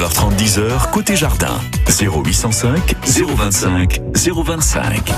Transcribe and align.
9h30, 0.00 0.34
10h, 0.38 0.90
côté 0.92 1.14
jardin. 1.14 1.60
0805 1.86 2.94
025 3.04 4.00
025. 4.14 5.12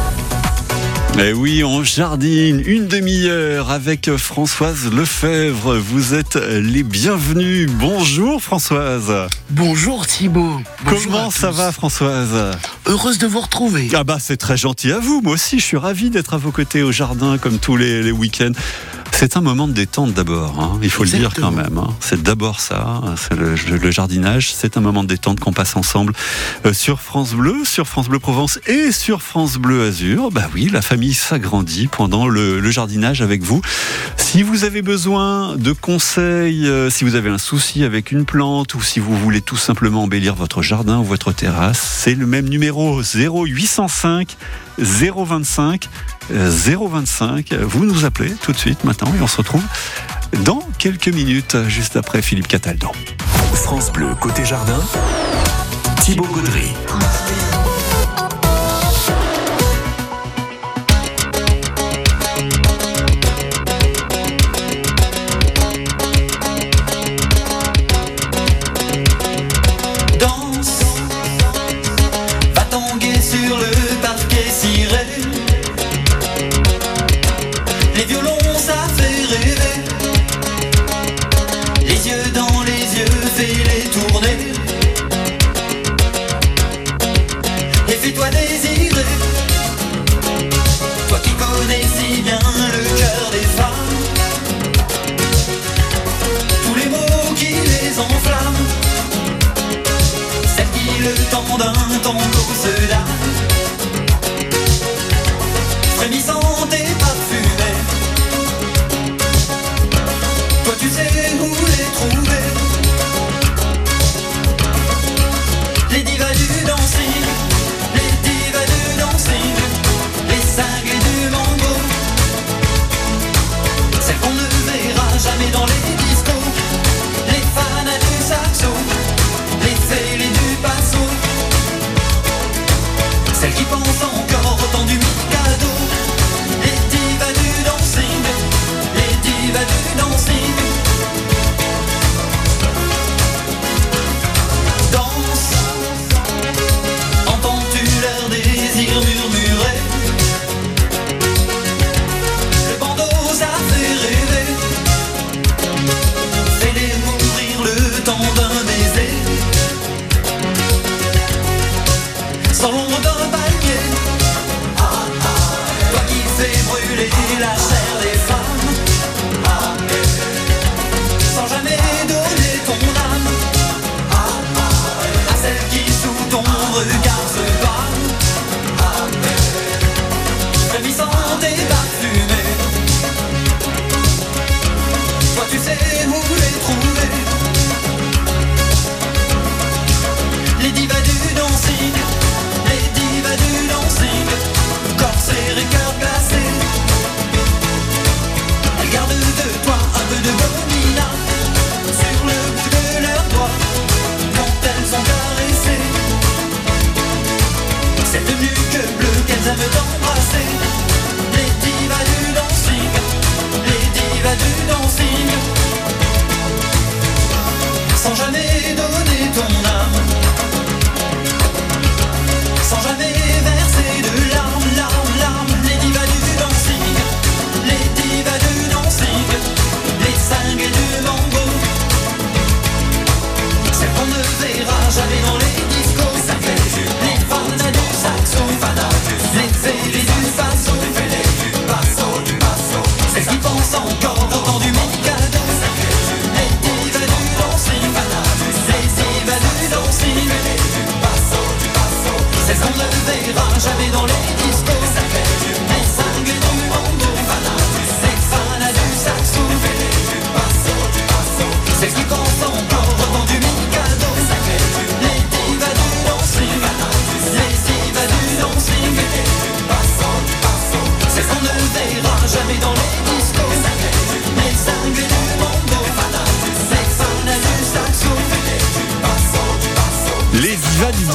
Eh 1.21 1.33
oui, 1.33 1.63
on 1.63 1.85
jardine 1.85 2.61
une 2.67 2.89
demi-heure 2.89 3.71
avec 3.71 4.11
Françoise 4.17 4.91
Lefebvre. 4.93 5.77
Vous 5.77 6.15
êtes 6.15 6.35
les 6.35 6.83
bienvenus. 6.83 7.71
Bonjour 7.71 8.43
Françoise. 8.43 9.29
Bonjour 9.51 10.05
Thibault. 10.05 10.61
Bonjour 10.85 11.13
Comment 11.13 11.31
ça 11.31 11.51
tous. 11.51 11.57
va 11.59 11.71
Françoise? 11.71 12.57
Heureuse 12.87 13.19
de 13.19 13.29
vous 13.29 13.41
retrouver. 13.41 13.89
Ah 13.95 14.03
bah 14.03 14.17
c'est 14.19 14.37
très 14.37 14.57
gentil 14.57 14.91
à 14.91 14.99
vous. 14.99 15.21
Moi 15.23 15.35
aussi, 15.35 15.61
je 15.61 15.65
suis 15.65 15.77
ravi 15.77 16.11
d'être 16.11 16.35
à 16.35 16.39
vos 16.39 16.51
côtés 16.51 16.83
au 16.83 16.91
jardin 16.91 17.39
comme 17.39 17.61
tous 17.61 17.77
les, 17.77 18.03
les 18.03 18.11
week-ends. 18.11 18.51
C'est 19.15 19.37
un 19.37 19.41
moment 19.41 19.69
de 19.69 19.73
détente 19.73 20.15
d'abord, 20.15 20.59
hein. 20.59 20.81
il 20.83 20.91
faut 20.91 21.05
le 21.05 21.11
dire 21.11 21.33
quand 21.33 21.53
même. 21.53 21.79
hein. 21.79 21.95
C'est 22.01 22.21
d'abord 22.23 22.59
ça, 22.59 23.01
c'est 23.17 23.37
le, 23.39 23.55
le 23.55 23.91
jardinage, 23.93 24.53
c'est 24.53 24.77
un 24.77 24.81
moment 24.81 25.05
de 25.05 25.09
détente 25.09 25.39
qu'on 25.39 25.53
passe 25.53 25.77
ensemble 25.77 26.13
euh, 26.67 26.73
sur 26.73 27.01
France 27.01 27.33
Bleu, 27.33 27.55
sur 27.65 27.87
France 27.87 28.09
Bleu 28.09 28.19
Provence 28.19 28.59
et 28.67 28.91
sur 28.91 29.23
France 29.23 29.59
Bleu 29.59 29.85
Azur. 29.87 30.33
Bah 30.33 30.49
oui, 30.55 30.69
la 30.73 30.83
famille 30.83 31.15
s'agrandit 31.15 31.87
pendant 31.87 32.27
le, 32.27 32.59
le 32.59 32.71
jardinage 32.73 33.23
avec 33.23 33.43
vous. 33.43 33.63
Si 34.17 34.43
vous 34.43 34.65
avez 34.65 34.83
besoin 34.83 35.55
de 35.57 35.71
conseils, 35.71 36.67
euh, 36.67 36.91
si 36.91 37.05
vous 37.05 37.15
avez 37.15 37.31
un 37.31 37.39
souci 37.39 37.85
avec 37.85 38.11
une 38.11 38.25
plante 38.25 38.75
ou 38.75 38.83
si 38.83 38.99
vous 38.99 39.17
voulez 39.17 39.41
tout 39.41 39.57
simplement 39.57 40.03
embellir 40.03 40.35
votre 40.35 40.63
jardin 40.63 40.99
ou 40.99 41.05
votre 41.05 41.31
terrasse, 41.31 41.81
c'est 41.81 42.17
le 42.17 42.27
même 42.27 42.49
numéro 42.49 43.01
0805 43.03 44.37
025 44.79 45.89
euh, 46.33 46.51
025. 46.51 47.53
Vous 47.55 47.85
nous 47.85 48.05
appelez 48.05 48.33
tout 48.43 48.53
de 48.53 48.59
suite 48.59 48.85
maintenant 48.85 49.13
et 49.19 49.23
on 49.23 49.27
se 49.27 49.37
retrouve 49.37 49.63
dans 50.45 50.63
quelques 50.79 51.09
minutes 51.09 51.57
juste 51.69 51.97
après 51.97 52.23
Philippe 52.23 52.49
Cataldo. 52.49 52.91
France 53.55 53.93
Bleu, 53.93 54.15
côté 54.21 54.45
jardin. 54.45 54.81
Thibaut 56.01 56.27
Gaudry. 56.27 56.73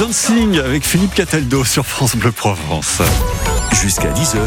Dancing 0.08 0.58
avec 0.58 0.86
Philippe 0.86 1.14
Cataldo 1.14 1.64
sur 1.64 1.84
France 1.84 2.16
Bleu 2.16 2.32
Provence. 2.32 3.02
Jusqu'à 3.82 4.10
10h, 4.10 4.38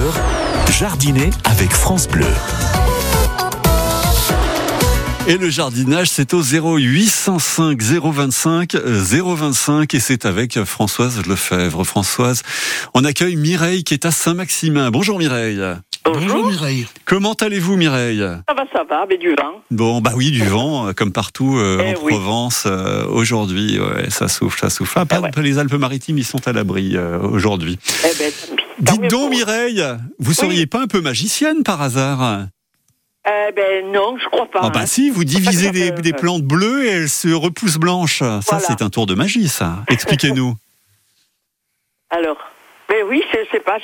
jardiner 0.72 1.30
avec 1.46 1.72
France 1.72 2.08
Bleu. 2.08 2.26
Et 5.28 5.38
le 5.38 5.52
jardinage, 5.52 6.10
c'est 6.10 6.34
au 6.34 6.42
0805 6.42 7.80
025 7.80 8.76
025 8.76 9.94
et 9.94 10.00
c'est 10.00 10.26
avec 10.26 10.64
Françoise 10.64 11.22
Lefebvre. 11.28 11.84
Françoise, 11.84 12.42
on 12.96 13.06
accueille 13.06 13.36
Mireille 13.36 13.84
qui 13.84 13.94
est 13.94 14.06
à 14.06 14.12
Saint-Maximin. 14.12 14.90
Bonjour 14.90 15.20
Mireille. 15.20 15.62
Bonjour 16.04 16.48
Mireille. 16.48 16.88
Comment 17.06 17.34
allez-vous 17.34 17.78
Mireille 17.78 18.20
Ça 18.48 18.54
va, 18.56 18.64
ça 18.74 18.84
va, 18.84 19.06
mais 19.08 19.18
du 19.18 19.30
vent. 19.36 19.62
Bon, 19.70 20.02
bah 20.02 20.14
oui, 20.16 20.32
du 20.32 20.44
vent, 20.44 20.88
euh, 20.88 20.94
comme 20.94 21.12
partout 21.12 21.58
euh, 21.58 21.84
Eh 21.86 21.96
en 21.96 22.02
oui. 22.04 22.14
Provence 22.14 22.64
euh, 22.66 23.06
aujourd'hui. 23.08 23.80
Ouais, 23.80 24.10
ça 24.10 24.28
souffle, 24.28 24.60
ça 24.60 24.70
souffle. 24.72 24.94
Ah, 25.00 25.06
pas- 25.06 25.18
Eh 25.20 25.38
ouais. 25.40 25.44
les 25.44 25.60
Alpes-Maritimes, 25.60 26.18
ils 26.18 26.26
sont 26.26 26.48
à 26.48 26.54
l'abri 26.54 26.94
euh, 26.96 27.20
aujourd'hui. 27.20 27.78
Eh 28.04 28.18
ben, 28.18 28.32
Dites 28.80 29.12
donc 29.12 29.30
Mireille, 29.30 29.84
vous 30.18 30.34
seriez 30.34 30.66
pas 30.66 30.82
un 30.82 30.88
peu 30.88 31.02
magicienne 31.02 31.62
par 31.64 31.80
hasard 31.84 32.48
Eh 33.28 33.52
ben 33.56 33.92
non, 33.94 34.18
je 34.18 34.26
crois 34.30 34.50
pas. 34.50 34.62
Ah 34.64 34.70
bah 34.72 34.80
hein. 34.82 34.86
si, 34.88 35.12
vous 35.12 35.24
divisez 35.24 35.70
des, 35.70 35.92
des 35.92 36.14
plantes 36.14 36.42
bleues 36.42 36.86
et 36.86 36.90
elles 36.90 37.10
se 37.10 37.28
repoussent 37.28 37.78
blanches. 37.78 38.20
Ça, 38.20 38.40
Voilà. 38.50 38.66
c'est 38.68 38.82
un 38.82 38.90
tour 38.90 39.06
de 39.06 39.14
magie, 39.14 39.48
ça. 39.50 39.84
Expliquez-nous. 39.88 40.56
Alors, 42.10 42.38
ben 42.92 43.06
oui, 43.10 43.22
je 43.34 43.38
sais 43.52 43.62
pas, 43.62 43.78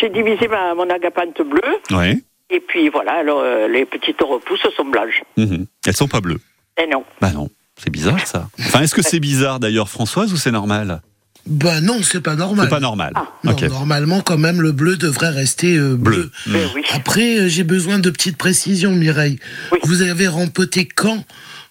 j'ai 0.00 0.08
divisé 0.08 0.48
ma, 0.48 0.74
mon 0.74 0.88
agapante 0.88 1.40
bleue, 1.42 1.96
Ouais. 1.96 2.18
et 2.50 2.60
puis 2.60 2.88
voilà, 2.88 3.12
alors 3.18 3.40
euh, 3.40 3.68
les 3.68 3.84
petites 3.84 4.20
repousses 4.22 4.66
sont 4.76 4.86
blanches. 4.86 5.22
Mhm. 5.36 5.66
Elles 5.86 5.96
sont 5.96 6.08
pas 6.08 6.20
bleues. 6.22 6.40
Eh 6.82 6.86
non. 6.86 7.04
Bah 7.20 7.30
non, 7.32 7.50
c'est 7.76 7.90
bizarre 7.90 8.26
ça. 8.26 8.48
Enfin, 8.58 8.80
est-ce 8.80 8.94
que 8.94 9.02
c'est 9.02 9.20
bizarre 9.20 9.60
d'ailleurs, 9.60 9.88
Françoise, 9.90 10.32
ou 10.32 10.36
c'est 10.36 10.50
normal? 10.50 11.02
Bah 11.46 11.82
non, 11.82 11.98
c'est 12.02 12.22
pas 12.22 12.36
normal. 12.36 12.64
C'est 12.64 12.70
pas 12.70 12.80
normal. 12.80 13.12
Ah. 13.16 13.26
Non. 13.44 13.54
Normalement, 13.68 14.22
quand 14.22 14.38
même, 14.38 14.62
le 14.62 14.72
bleu 14.72 14.96
devrait 14.96 15.28
rester 15.28 15.76
euh, 15.76 15.94
bleu. 15.94 16.30
Bleu. 16.46 16.66
Oui. 16.74 16.82
Après, 16.94 17.36
euh, 17.40 17.48
j'ai 17.48 17.64
besoin 17.64 17.98
de 17.98 18.08
petites 18.08 18.38
précisions, 18.38 18.92
Mireille. 18.92 19.38
Oui. 19.70 19.78
Vous 19.84 20.00
avez 20.00 20.26
rempoté 20.26 20.86
quand 20.88 21.22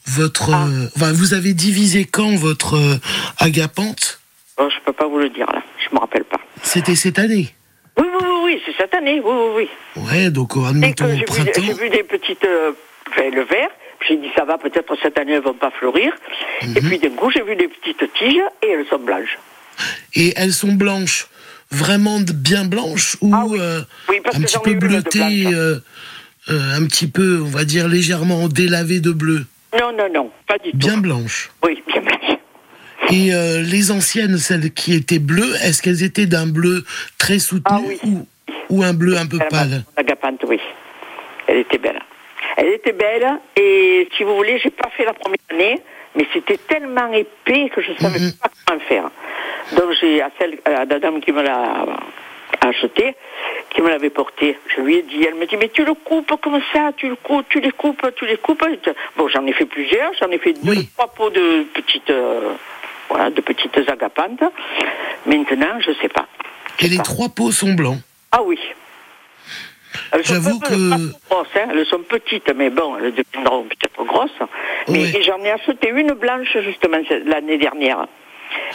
votre... 0.06 0.52
Ah. 0.54 0.68
euh, 0.68 0.88
enfin, 0.96 1.12
vous 1.12 1.34
avez 1.34 1.54
divisé 1.56 2.06
quand 2.06 2.36
votre 2.36 2.76
euh, 2.76 3.00
agapante 3.40 4.20
Oh, 4.60 4.70
je 4.70 4.76
peux 4.86 4.94
pas 4.94 5.08
vous 5.08 5.18
le 5.18 5.30
dire 5.30 5.48
là, 5.52 5.64
je 5.84 5.96
me 5.96 6.00
rappelle 6.00 6.26
pas. 6.26 6.38
C'était 6.64 6.96
cette 6.96 7.20
année. 7.20 7.54
Oui, 7.98 8.06
oui, 8.08 8.20
oui, 8.22 8.36
oui, 8.46 8.62
c'est 8.66 8.76
cette 8.78 8.94
année, 8.96 9.22
oui, 9.24 9.32
oui, 9.56 9.68
oui. 9.96 10.04
Ouais, 10.12 10.30
donc 10.32 10.58
euh, 10.58 10.66
admettons 10.66 11.06
au 11.06 11.24
printemps. 11.26 11.62
j'ai 11.64 11.74
vu 11.74 11.90
des 11.90 12.04
petites, 12.04 12.44
euh, 12.46 12.72
enfin, 13.10 13.30
le 13.30 13.44
vert, 13.44 13.70
j'ai 14.08 14.18
dit 14.18 14.30
ça 14.36 14.46
va, 14.46 14.58
peut-être 14.58 14.96
cette 15.02 15.18
année 15.20 15.34
elles 15.34 15.44
vont 15.44 15.54
pas 15.54 15.72
fleurir. 15.72 16.12
Mhm. 16.64 16.78
Et 16.78 16.82
puis 16.82 17.00
d'un 17.00 17.10
coup 17.12 17.30
j'ai 17.32 17.44
vu 17.44 17.56
des 17.56 17.68
petites 17.68 18.12
tiges 18.14 18.42
et 18.64 18.70
elles 18.72 18.86
sont 18.90 18.98
blanches. 19.00 19.38
Et 20.16 20.34
elles 20.36 20.54
sont 20.54 20.74
blanches, 20.74 21.28
vraiment 21.72 22.20
de- 22.20 22.32
bien 22.34 22.66
blanches 22.66 23.18
ou 23.22 23.32
Ah 23.36 23.44
oui. 23.48 23.60
euh, 23.62 23.82
Oui, 24.10 24.20
un 24.34 24.42
petit 24.42 24.58
peu 24.64 24.74
bleutées, 24.74 25.46
euh, 25.48 25.78
euh, 26.50 26.76
un 26.78 26.86
petit 26.88 27.08
peu, 27.08 27.42
on 27.42 27.50
va 27.50 27.66
dire 27.66 27.88
légèrement 27.88 28.48
délavées 28.48 29.00
de 29.02 29.12
bleu, 29.12 29.46
Non, 29.80 29.92
non, 29.96 30.08
non, 30.14 30.32
pas 30.48 30.58
du 30.58 30.72
bien 30.74 30.96
tout. 30.96 31.02
blanches. 31.02 31.52
Oui, 31.64 31.82
bien 31.88 32.02
blanches. 32.02 32.13
Et 33.14 33.34
euh, 33.34 33.62
les 33.62 33.92
anciennes, 33.92 34.38
celles 34.38 34.72
qui 34.74 34.94
étaient 34.96 35.20
bleues, 35.20 35.54
est-ce 35.64 35.82
qu'elles 35.82 36.04
étaient 36.04 36.26
d'un 36.26 36.48
bleu 36.48 36.84
très 37.18 37.38
soutenu 37.40 37.64
Ah 37.66 37.80
oui. 37.86 38.00
ou, 38.06 38.26
ou 38.70 38.84
un 38.84 38.94
bleu 38.94 39.18
un 39.18 39.28
peu 39.28 39.38
pâle? 39.50 39.84
La 39.96 40.04
gapante, 40.04 40.42
oui. 40.48 40.60
Elle 41.48 41.58
était 41.58 41.78
belle. 41.78 42.00
Elle 42.58 42.68
était 42.74 42.92
belle 42.94 43.28
et 43.60 44.08
si 44.18 44.24
vous 44.24 44.36
voulez, 44.36 44.60
j'ai 44.64 44.70
pas 44.72 44.90
fait 44.96 45.06
la 45.06 45.14
première 45.14 45.38
année, 45.52 45.80
mais 46.16 46.26
c'était 46.34 46.58
tellement 46.58 47.12
épais 47.14 47.70
que 47.74 47.82
je 47.82 47.92
savais 48.02 48.20
Mhm. 48.20 48.32
pas 48.42 48.50
comment 48.66 48.80
faire. 48.82 49.10
Donc 49.78 49.92
j'ai 50.00 50.22
à 50.22 50.30
celle, 50.40 50.58
à 50.66 50.86
la 50.86 51.00
dame 51.00 51.20
qui 51.22 51.32
me 51.32 51.42
l'a 51.44 51.86
acheté, 52.62 53.16
qui 53.72 53.82
me 53.82 53.90
l'avait 53.90 54.10
porté, 54.12 54.58
je 54.76 54.82
lui 54.82 54.96
ai 54.98 55.02
dit, 55.04 55.24
elle 55.28 55.36
me 55.36 55.46
dit 55.46 55.58
mais 55.58 55.70
tu 55.70 55.84
le 55.84 55.94
coupes 55.96 56.32
comme 56.42 56.62
ça, 56.72 56.92
tu 56.96 57.10
le 57.10 57.16
coupes, 57.16 57.46
tu 57.50 57.60
les 57.60 57.72
coupes, 57.72 58.06
tu 58.16 58.26
les 58.26 58.38
coupes. 58.38 58.64
Bon, 59.18 59.28
j'en 59.30 59.46
ai 59.48 59.54
fait 59.54 59.66
plusieurs, 59.66 60.12
j'en 60.20 60.30
ai 60.30 60.38
fait 60.38 60.54
deux, 60.54 60.72
Oui. 60.72 60.90
trois 60.96 61.08
pots 61.14 61.30
de 61.30 61.64
petites, 61.74 62.10
euh, 62.12 62.54
voilà, 63.14 63.30
de 63.30 63.42
petites 63.42 63.78
agapantes. 63.88 64.44
Maintenant, 65.26 65.80
je 65.80 65.92
sais 66.02 66.10
pas. 66.10 66.26
Et 66.80 66.88
les 66.88 66.98
trois 66.98 67.30
pots 67.30 67.52
sont 67.52 67.74
blancs. 67.74 68.00
Ah 68.32 68.42
oui. 68.44 68.58
Elles 70.12 70.26
sont 70.26 70.34
J'avoue 70.34 70.60
que- 70.60 70.90
pas 70.90 70.98
grosses, 71.30 71.48
hein. 71.56 71.68
elles 71.72 71.86
sont 71.86 72.00
petites, 72.00 72.52
mais 72.56 72.70
bon, 72.72 72.98
elles 72.98 73.14
deviendront 73.14 73.64
peut-être 73.64 74.04
grosses. 74.04 74.32
Mais 74.90 75.22
j'en 75.22 75.38
ai 75.44 75.52
acheté 75.52 75.90
une 75.90 76.14
blanche 76.14 76.58
justement 76.64 76.98
cette- 77.08 77.26
l'année 77.28 77.58
dernière. 77.60 78.08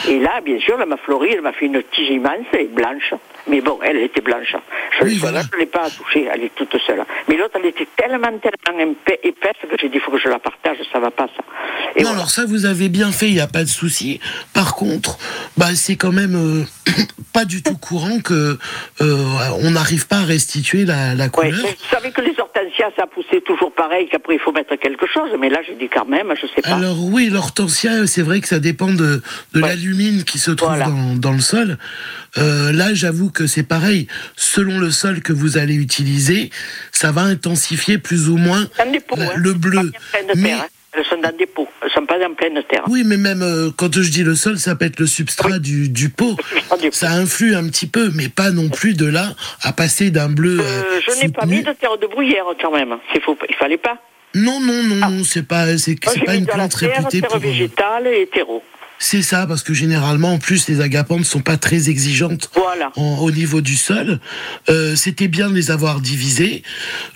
Et 0.07 0.21
là, 0.21 0.41
bien 0.45 0.59
sûr, 0.61 0.79
elle 0.81 0.89
m'a 0.89 0.97
fleuri, 0.97 1.31
elle 1.33 1.43
m'a 1.43 1.53
fait 1.53 1.67
une 1.67 1.83
tige 1.95 2.11
immense 2.11 2.47
et 2.59 2.65
blanche. 2.67 3.15
Mais 3.49 3.61
bon, 3.63 3.79
elle 3.83 3.97
était 3.97 4.21
blanche. 4.21 4.55
Je 5.01 5.05
Oui, 5.05 5.15
ne 5.15 5.21
voilà. 5.21 5.43
l'ai 5.59 5.67
pas 5.67 5.89
touchée, 5.91 6.29
elle 6.33 6.43
est 6.45 6.55
toute 6.55 6.77
seule. 6.87 7.03
Mais 7.29 7.37
l'autre, 7.37 7.59
elle 7.59 7.67
était 7.67 7.89
tellement, 7.97 8.31
tellement 8.39 8.79
épais- 8.79 9.19
épaisse 9.25 9.57
que 9.63 9.77
j'ai 9.81 9.89
dit, 9.89 9.97
il 9.97 10.01
faut 10.01 10.11
que 10.11 10.19
je 10.19 10.29
la 10.29 10.39
partage, 10.39 10.77
ça 10.93 11.01
va 11.01 11.11
pas 11.11 11.29
ça. 11.35 11.43
Et 11.97 12.01
non, 12.03 12.11
voilà. 12.11 12.11
alors 12.19 12.31
ça, 12.31 12.45
vous 12.47 12.67
avez 12.67 12.89
bien 12.91 13.11
fait, 13.11 13.29
il 13.29 13.35
n'y 13.35 13.41
a 13.41 13.47
pas 13.47 13.65
de 13.65 13.69
souci. 13.69 14.21
Par 14.53 14.75
contre, 14.75 15.19
bah, 15.57 15.75
c'est 15.75 15.97
quand 15.97 16.13
même 16.13 16.35
euh, 16.37 16.93
pas 17.33 17.47
du 17.47 17.63
tout 17.63 17.77
courant 17.79 18.21
que 18.21 18.59
euh, 19.01 19.25
on 19.63 19.71
n'arrive 19.71 20.07
pas 20.07 20.19
à 20.19 20.25
restituer 20.25 20.85
la, 20.85 21.15
la 21.15 21.29
couleur. 21.31 21.53
vous 21.55 21.69
savez 21.91 22.11
que 22.11 22.21
les 22.21 22.35
hortensias, 22.39 22.91
ça 22.97 23.07
poussait 23.07 23.41
toujours 23.41 23.73
pareil, 23.73 24.09
qu'après 24.11 24.35
il 24.35 24.41
faut 24.41 24.53
mettre 24.53 24.75
quelque 24.77 25.07
chose. 25.07 25.31
Mais 25.41 25.49
là, 25.49 25.61
je 25.67 25.73
dis 25.73 25.89
quand 25.89 26.07
même, 26.07 26.35
je 26.41 26.47
sais 26.55 26.61
pas. 26.63 26.75
Alors 26.77 26.97
oui, 27.03 27.31
l'hortensia, 27.31 28.07
c'est 28.07 28.23
vrai 28.23 28.41
que 28.41 28.49
ça 28.49 28.59
dépend 28.59 28.89
de, 28.93 29.23
de 29.55 29.63
Ouais. 29.63 29.69
Qui 30.25 30.39
se 30.39 30.51
trouve 30.51 30.69
Voilà. 30.71 30.87
dans, 30.87 31.15
dans 31.17 31.33
le 31.33 31.41
sol. 31.41 31.79
Euh, 32.37 32.73
là, 32.73 32.95
j'avoue 32.95 33.31
que 33.31 33.47
c'est 33.47 33.63
pareil. 33.63 34.07
Selon 34.37 34.79
le 34.79 34.91
sol 34.91 35.21
que 35.21 35.33
vous 35.33 35.57
allez 35.59 35.75
utiliser, 35.75 36.51
ça 36.93 37.13
va 37.13 37.23
intensifier 37.23 37.99
plus 37.99 38.29
ou 38.29 38.37
moins 38.37 38.67
hein. 38.79 38.85
le 39.37 39.53
bleu. 39.55 39.93
Mais 40.37 40.43
terre, 40.43 40.63
hein. 40.63 40.67
Elles 40.93 41.05
sont 41.05 41.19
dans 41.21 41.37
des 41.37 41.47
pots, 41.47 41.69
elles 41.83 41.91
sont 41.91 42.07
pas 42.07 42.17
en 42.27 42.33
pleine 42.35 42.61
terre. 42.69 42.83
oui, 42.89 43.03
mais 43.05 43.19
même 43.19 43.43
euh, 43.43 43.71
quand 43.77 43.93
je 43.93 44.11
dis 44.11 44.23
le 44.25 44.35
sol, 44.35 44.59
ça 44.59 44.75
peut 44.75 44.87
être 44.87 44.99
le 44.99 45.07
substrat 45.07 45.59
du, 45.59 45.91
du 45.91 46.09
pot. 46.09 46.35
substrat 46.51 46.77
du 46.79 46.89
pot. 46.89 46.95
Ça 46.97 47.11
influe 47.11 47.55
un 47.55 47.69
petit 47.69 47.87
peu, 47.87 48.11
mais 48.15 48.29
pas 48.31 48.51
non 48.51 48.69
plus 48.71 48.95
de 48.95 49.05
là 49.07 49.35
à 49.63 49.73
passer 49.73 50.11
d'un 50.11 50.31
bleu. 50.31 50.59
Euh, 50.61 50.63
euh, 50.63 51.01
je 51.07 51.23
n'ai 51.23 51.29
pas 51.31 51.45
mis 51.45 51.63
de 51.63 51.73
terre 51.73 51.99
de 51.99 52.07
bruyère 52.07 52.47
quand 52.61 52.73
même. 52.73 52.97
Il 53.15 53.21
faut, 53.21 53.37
il 53.49 53.55
fallait 53.57 53.77
pas. 53.77 53.99
Non, 54.35 54.61
non, 54.61 54.83
non, 54.83 55.11
non, 55.11 55.25
c'est 55.25 55.47
pas, 55.47 55.77
c'est, 55.79 55.97
c'est 56.03 56.25
pas 56.25 56.35
une 56.37 56.47
plante 56.47 56.77
terre, 56.79 56.97
réputée 56.97 57.21
terre 57.21 57.31
pour. 57.31 57.39
végétale 57.39 58.07
et 58.07 58.27
terreau. 58.27 58.63
C'est 59.01 59.23
ça, 59.23 59.47
parce 59.47 59.63
que 59.63 59.75
généralement, 59.75 60.33
en 60.33 60.39
plus, 60.39 60.67
les 60.69 60.81
agapantes 60.81 61.25
sont 61.25 61.41
pas 61.41 61.57
très 61.57 61.89
exigeantes 61.89 62.51
Voilà. 62.55 62.91
en- 62.97 63.19
au 63.21 63.31
niveau 63.31 63.61
du 63.61 63.77
sol. 63.77 64.19
Euh, 64.69 64.97
C'était 64.97 65.29
bien 65.29 65.49
de 65.49 65.55
les 65.55 65.71
avoir 65.71 66.01
divisées. 66.01 66.63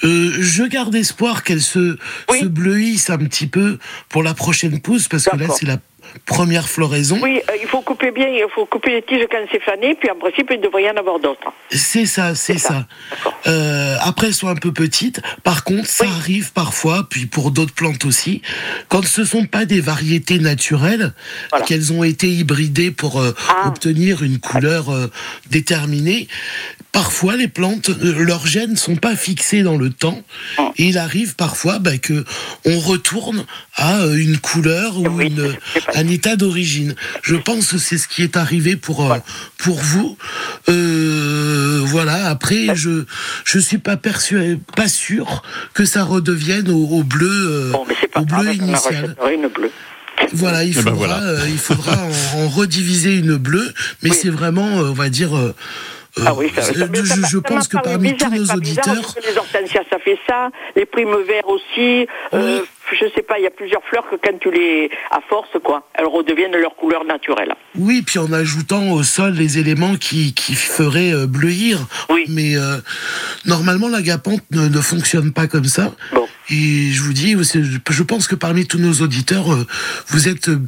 Euh, 0.04 0.32
je 0.40 0.62
garde 0.64 0.94
espoir 0.94 1.42
qu'elles 1.42 1.60
se, 1.60 1.96
Oui. 2.30 2.40
se 2.40 2.44
bleuissent 2.46 3.10
un 3.10 3.18
petit 3.18 3.46
peu 3.48 3.78
pour 4.08 4.22
la 4.22 4.32
prochaine 4.34 4.80
pousse, 4.80 5.08
parce 5.08 5.24
que 5.24 5.36
là, 5.36 5.46
c'est 5.58 5.66
la 5.66 5.78
première 6.26 6.68
floraison. 6.68 7.18
Oui, 7.22 7.40
euh, 7.48 7.52
il 7.60 7.68
faut 7.68 7.80
couper 7.80 8.10
bien, 8.10 8.26
il 8.28 8.44
faut 8.54 8.66
couper 8.66 8.90
les 8.92 9.02
tiges 9.02 9.26
quand 9.30 9.38
c'est 9.50 9.62
fané, 9.62 9.94
puis 9.94 10.10
en 10.10 10.16
principe, 10.16 10.50
il 10.52 10.60
devrait 10.60 10.84
y 10.84 10.90
en 10.90 10.96
avoir 10.96 11.18
d'autres. 11.18 11.52
C'est 11.70 12.06
ça, 12.06 12.34
c'est 12.34 12.58
ça. 12.58 12.86
Euh, 13.46 13.96
après, 14.02 14.28
elles 14.28 14.34
sont 14.34 14.48
un 14.48 14.54
peu 14.54 14.72
petites. 14.72 15.20
Par 15.42 15.64
contre, 15.64 15.86
ça 15.88 16.04
Oui. 16.04 16.10
arrive 16.18 16.52
parfois, 16.52 17.06
puis 17.08 17.26
pour 17.26 17.50
d'autres 17.50 17.74
plantes 17.74 18.04
aussi, 18.04 18.42
quand 18.88 19.04
ce 19.04 19.24
sont 19.24 19.46
pas 19.46 19.64
des 19.64 19.80
variétés 19.80 20.38
naturelles, 20.38 21.12
Voilà. 21.50 21.64
qu'elles 21.64 21.92
ont 21.92 22.04
été 22.04 22.28
hybridées 22.28 22.90
pour 22.90 23.20
euh, 23.20 23.34
Ah. 23.48 23.68
obtenir 23.68 24.22
une 24.22 24.38
couleur 24.38 24.86
déterminée. 25.50 26.28
Parfois, 26.92 27.36
les 27.36 27.48
plantes, 27.48 27.88
leurs 28.02 28.46
gènes 28.46 28.76
sont 28.76 28.96
pas 28.96 29.16
fixés 29.16 29.62
dans 29.62 29.76
le 29.78 29.88
temps, 29.90 30.20
Ah. 30.58 30.70
et 30.76 30.84
il 30.88 30.98
arrive 30.98 31.36
parfois 31.36 31.78
bah, 31.78 31.96
que 31.96 32.24
on 32.66 32.78
retourne 32.78 33.46
à 33.76 34.04
une 34.14 34.36
couleur 34.38 34.98
ou 34.98 35.06
Oui, 35.08 35.28
une, 35.28 35.56
un 36.02 36.08
état 36.08 36.36
d'origine. 36.36 36.94
Je 37.22 37.36
pense 37.36 37.72
que 37.72 37.78
c'est 37.78 37.98
ce 37.98 38.08
qui 38.08 38.22
est 38.22 38.36
arrivé 38.36 38.76
pour 38.76 39.10
euh, 39.12 39.18
pour 39.58 39.80
vous. 39.80 40.16
Euh, 40.68 41.80
voilà. 41.84 42.28
Après, 42.28 42.68
je 42.74 43.04
je 43.44 43.58
suis 43.58 43.78
pas 43.78 43.96
persuadé, 43.96 44.58
pas 44.76 44.88
sûr 44.88 45.42
que 45.74 45.84
ça 45.84 46.04
redevienne 46.04 46.70
au, 46.70 46.86
au 46.98 47.02
bleu, 47.02 47.28
euh, 47.30 47.70
Bon, 47.72 47.84
mais 47.88 47.94
c'est 48.00 48.10
pas 48.10 48.20
au 48.20 48.24
bleu 48.24 48.44
j'en 48.44 48.52
initial. 48.66 48.94
rachèterai 48.94 49.34
une 49.34 49.48
bleue. 49.48 49.70
Voilà, 50.34 50.62
il 50.64 50.70
Eh 50.70 50.74
ben 50.74 50.82
faudra, 50.82 50.94
voilà. 50.96 51.22
euh, 51.22 51.46
il 51.48 51.58
faudra 51.58 51.96
en, 52.36 52.38
en 52.40 52.48
rediviser 52.48 53.16
une 53.16 53.36
bleue, 53.36 53.72
mais 54.02 54.10
Oui. 54.10 54.16
c'est 54.20 54.30
vraiment, 54.30 54.68
euh, 54.78 54.90
on 54.90 54.92
va 54.92 55.08
dire. 55.08 55.30
Euh, 56.18 56.20
euh, 56.20 56.24
Ah 56.26 56.34
oui, 56.34 56.50
ça, 56.54 56.62
ça- 56.62 56.72
je, 56.74 56.84
mais 56.84 56.98
ça- 57.04 57.14
je 57.16 57.36
ça 57.36 57.40
pense 57.42 57.68
que 57.68 57.76
parmi 57.78 58.12
bizarre 58.12 58.30
tous 58.30 58.36
nos 58.36 58.52
auditeurs, 58.54 59.14
les 59.26 59.36
hortensias, 59.36 59.82
ça 59.90 59.98
fait 59.98 60.18
ça, 60.28 60.50
les 60.76 60.86
primes 60.86 61.16
verts 61.26 61.48
aussi. 61.48 62.06
euh, 62.34 62.60
je 62.92 63.06
sais 63.14 63.22
pas, 63.22 63.38
il 63.38 63.44
y 63.44 63.46
a 63.46 63.50
plusieurs 63.50 63.82
fleurs 63.84 64.04
que 64.10 64.16
quand 64.16 64.36
tu 64.38 64.50
les, 64.50 64.90
à 65.10 65.20
force, 65.26 65.48
quoi, 65.64 65.88
elles 65.94 66.04
redeviennent 66.06 66.54
leur 66.56 66.76
couleur 66.76 67.04
naturelle. 67.04 67.54
oui, 67.78 68.02
puis 68.02 68.18
en 68.18 68.30
ajoutant 68.32 68.90
au 68.92 69.02
sol 69.02 69.32
les 69.32 69.58
éléments 69.58 69.96
qui, 69.96 70.34
qui 70.34 70.54
feraient 70.54 71.12
euh, 71.14 71.26
bleuir. 71.26 71.78
Oui. 72.10 72.24
Mais 72.28 72.56
euh, 72.56 72.76
normalement, 73.46 73.88
l'agapante 73.88 74.42
ne, 74.50 74.68
ne 74.68 74.80
fonctionne 74.80 75.32
pas 75.32 75.46
comme 75.46 75.64
ça. 75.64 75.92
Bon. 76.12 76.26
Et 76.50 76.90
je 76.92 77.02
vous 77.02 77.12
dis, 77.14 77.34
je 77.40 78.02
pense 78.02 78.26
que 78.26 78.34
parmi 78.34 78.66
tous 78.66 78.78
nos 78.78 78.92
auditeurs, 79.02 79.52
euh, 79.54 79.66
vous 80.08 80.28
êtes 80.28 80.48
euh, 80.48 80.60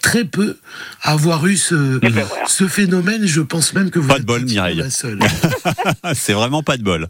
très 0.00 0.24
peu 0.24 0.56
à 1.02 1.12
avoir 1.12 1.46
eu 1.46 1.56
ce, 1.56 1.98
ben 1.98 2.10
voilà. 2.12 2.46
ce 2.46 2.66
phénomène. 2.66 3.26
Je 3.26 3.40
pense 3.40 3.74
même 3.74 3.90
que 3.90 3.98
vous 3.98 4.08
Pas 4.08 4.18
de 4.18 4.24
bol, 4.24 4.42
Mireille. 4.44 4.76
la 4.76 4.90
seule. 4.90 5.18
C'est 6.14 6.32
vraiment 6.32 6.62
pas 6.62 6.76
de 6.76 6.82
bol. 6.82 7.08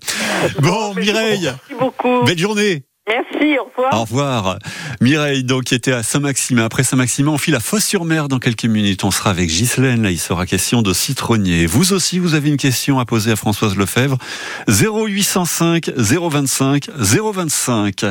Bon, 0.60 0.94
Mireille, 0.94 1.36
remercie 1.48 1.74
beaucoup. 1.78 2.24
belle 2.24 2.38
journée. 2.38 2.84
Merci, 3.08 3.56
au 3.56 3.66
revoir. 3.66 3.94
Au 3.94 4.00
revoir. 4.00 4.58
Mireille, 5.00 5.44
donc, 5.44 5.64
qui 5.64 5.76
était 5.76 5.92
à 5.92 6.02
Saint-Maximin. 6.02 6.64
Après 6.64 6.82
Saint-Maximin, 6.82 7.30
on 7.30 7.38
file 7.38 7.54
à 7.54 7.60
Fosse-sur-Mer 7.60 8.26
dans 8.26 8.40
quelques 8.40 8.64
minutes. 8.64 9.04
On 9.04 9.12
sera 9.12 9.30
avec 9.30 9.48
Ghislaine. 9.48 10.02
Là, 10.02 10.10
il 10.10 10.18
sera 10.18 10.44
question 10.44 10.82
de 10.82 10.92
citronnier. 10.92 11.66
Vous 11.66 11.92
aussi, 11.92 12.18
vous 12.18 12.34
avez 12.34 12.48
une 12.48 12.56
question 12.56 12.98
à 12.98 13.04
poser 13.04 13.30
à 13.30 13.36
Françoise 13.36 13.76
Lefebvre. 13.76 14.18
0805 14.66 15.90
025 15.96 16.88
025. 16.98 18.06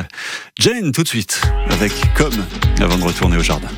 Jane, 0.58 0.92
tout 0.92 1.02
de 1.02 1.08
suite, 1.08 1.42
avec 1.70 1.92
Comme, 2.14 2.32
avant 2.80 2.96
de 2.96 3.04
retourner 3.04 3.36
au 3.36 3.42
jardin. 3.42 3.68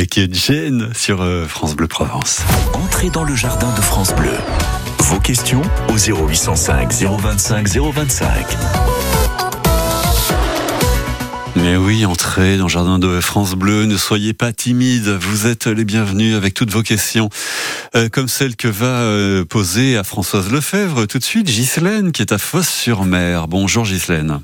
Avec 0.00 0.18
Jane 0.32 0.88
sur 0.94 1.20
euh, 1.20 1.46
France 1.46 1.76
Bleu 1.76 1.86
Provence. 1.86 2.40
Entrez 2.72 3.10
dans 3.10 3.22
le 3.22 3.34
jardin 3.34 3.70
de 3.74 3.82
France 3.82 4.14
Bleu. 4.14 4.32
Vos 5.00 5.20
questions 5.20 5.60
au 5.90 5.98
0805 5.98 6.90
025 6.90 7.68
025. 7.68 8.46
Mais 11.56 11.76
oui, 11.76 12.06
entrez 12.06 12.56
dans 12.56 12.64
le 12.64 12.70
jardin 12.70 12.98
de 12.98 13.20
France 13.20 13.54
Bleu, 13.54 13.84
ne 13.84 13.98
soyez 13.98 14.32
pas 14.32 14.54
timides, 14.54 15.08
vous 15.08 15.46
êtes 15.46 15.66
les 15.66 15.84
bienvenus 15.84 16.34
avec 16.34 16.54
toutes 16.54 16.70
vos 16.70 16.82
questions, 16.82 17.28
Euh, 17.94 18.08
comme 18.08 18.28
celle 18.28 18.56
que 18.56 18.68
va 18.68 18.86
euh, 18.86 19.44
poser 19.44 19.98
à 19.98 20.04
Françoise 20.04 20.50
Lefebvre 20.50 21.04
tout 21.04 21.18
de 21.18 21.24
suite 21.24 21.46
Ghislaine, 21.46 22.12
qui 22.12 22.22
est 22.22 22.32
à 22.32 22.38
Fosse-sur-Mer. 22.38 23.48
Bonjour 23.48 23.84
Ghislaine. 23.84 24.40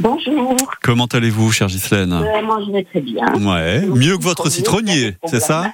Bonjour, 0.00 0.56
Comment 0.82 1.06
allez-vous, 1.06 1.50
chère 1.50 1.66
Ghislaine 1.68 2.12
Euh, 2.12 2.42
moi 2.42 2.60
je 2.64 2.70
vais 2.70 2.84
très 2.84 3.00
bien. 3.00 3.26
Ouais, 3.34 3.80
mieux 3.86 4.16
que 4.16 4.22
votre 4.22 4.48
citronnier, 4.48 5.16
c'est 5.26 5.40
ça 5.40 5.72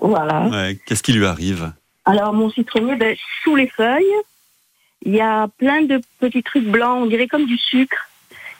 Voilà. 0.00 0.46
Ouais, 0.46 0.78
qu'est-ce 0.86 1.02
qui 1.02 1.12
lui 1.12 1.26
arrive 1.26 1.72
Alors 2.04 2.32
mon 2.32 2.50
citronnier, 2.50 2.94
ben, 2.94 3.16
sous 3.42 3.56
les 3.56 3.66
feuilles, 3.68 4.04
il 5.04 5.14
y 5.14 5.20
a 5.20 5.48
plein 5.58 5.82
de 5.82 6.00
petits 6.20 6.42
trucs 6.42 6.66
blancs, 6.68 7.02
on 7.02 7.06
dirait 7.06 7.26
comme 7.26 7.46
du 7.46 7.58
sucre. 7.58 8.08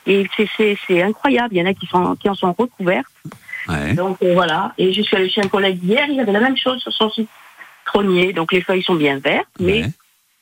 Et 0.08 0.26
c'est- 0.56 1.02
incroyable, 1.02 1.54
il 1.54 1.58
y 1.58 1.62
en 1.62 1.66
a 1.66 1.74
qui, 1.74 1.86
sont, 1.86 2.14
qui 2.16 2.28
en 2.28 2.34
sont 2.34 2.52
recouverts. 2.52 3.04
Ouais. 3.68 3.94
Donc 3.94 4.18
euh, 4.22 4.34
voilà, 4.34 4.72
et 4.78 4.92
je 4.92 5.02
suis 5.02 5.16
allée 5.16 5.28
chez 5.30 5.42
un 5.42 5.48
collègue 5.48 5.82
hier, 5.82 6.06
il 6.08 6.18
avait 6.20 6.30
la 6.32 6.40
même 6.40 6.56
chose 6.56 6.80
sur 6.80 6.92
son 6.92 7.10
citronnier. 7.10 8.32
Donc 8.32 8.52
les 8.52 8.60
feuilles 8.60 8.82
sont 8.84 8.94
bien 8.94 9.18
vertes, 9.18 9.46
mais 9.60 9.86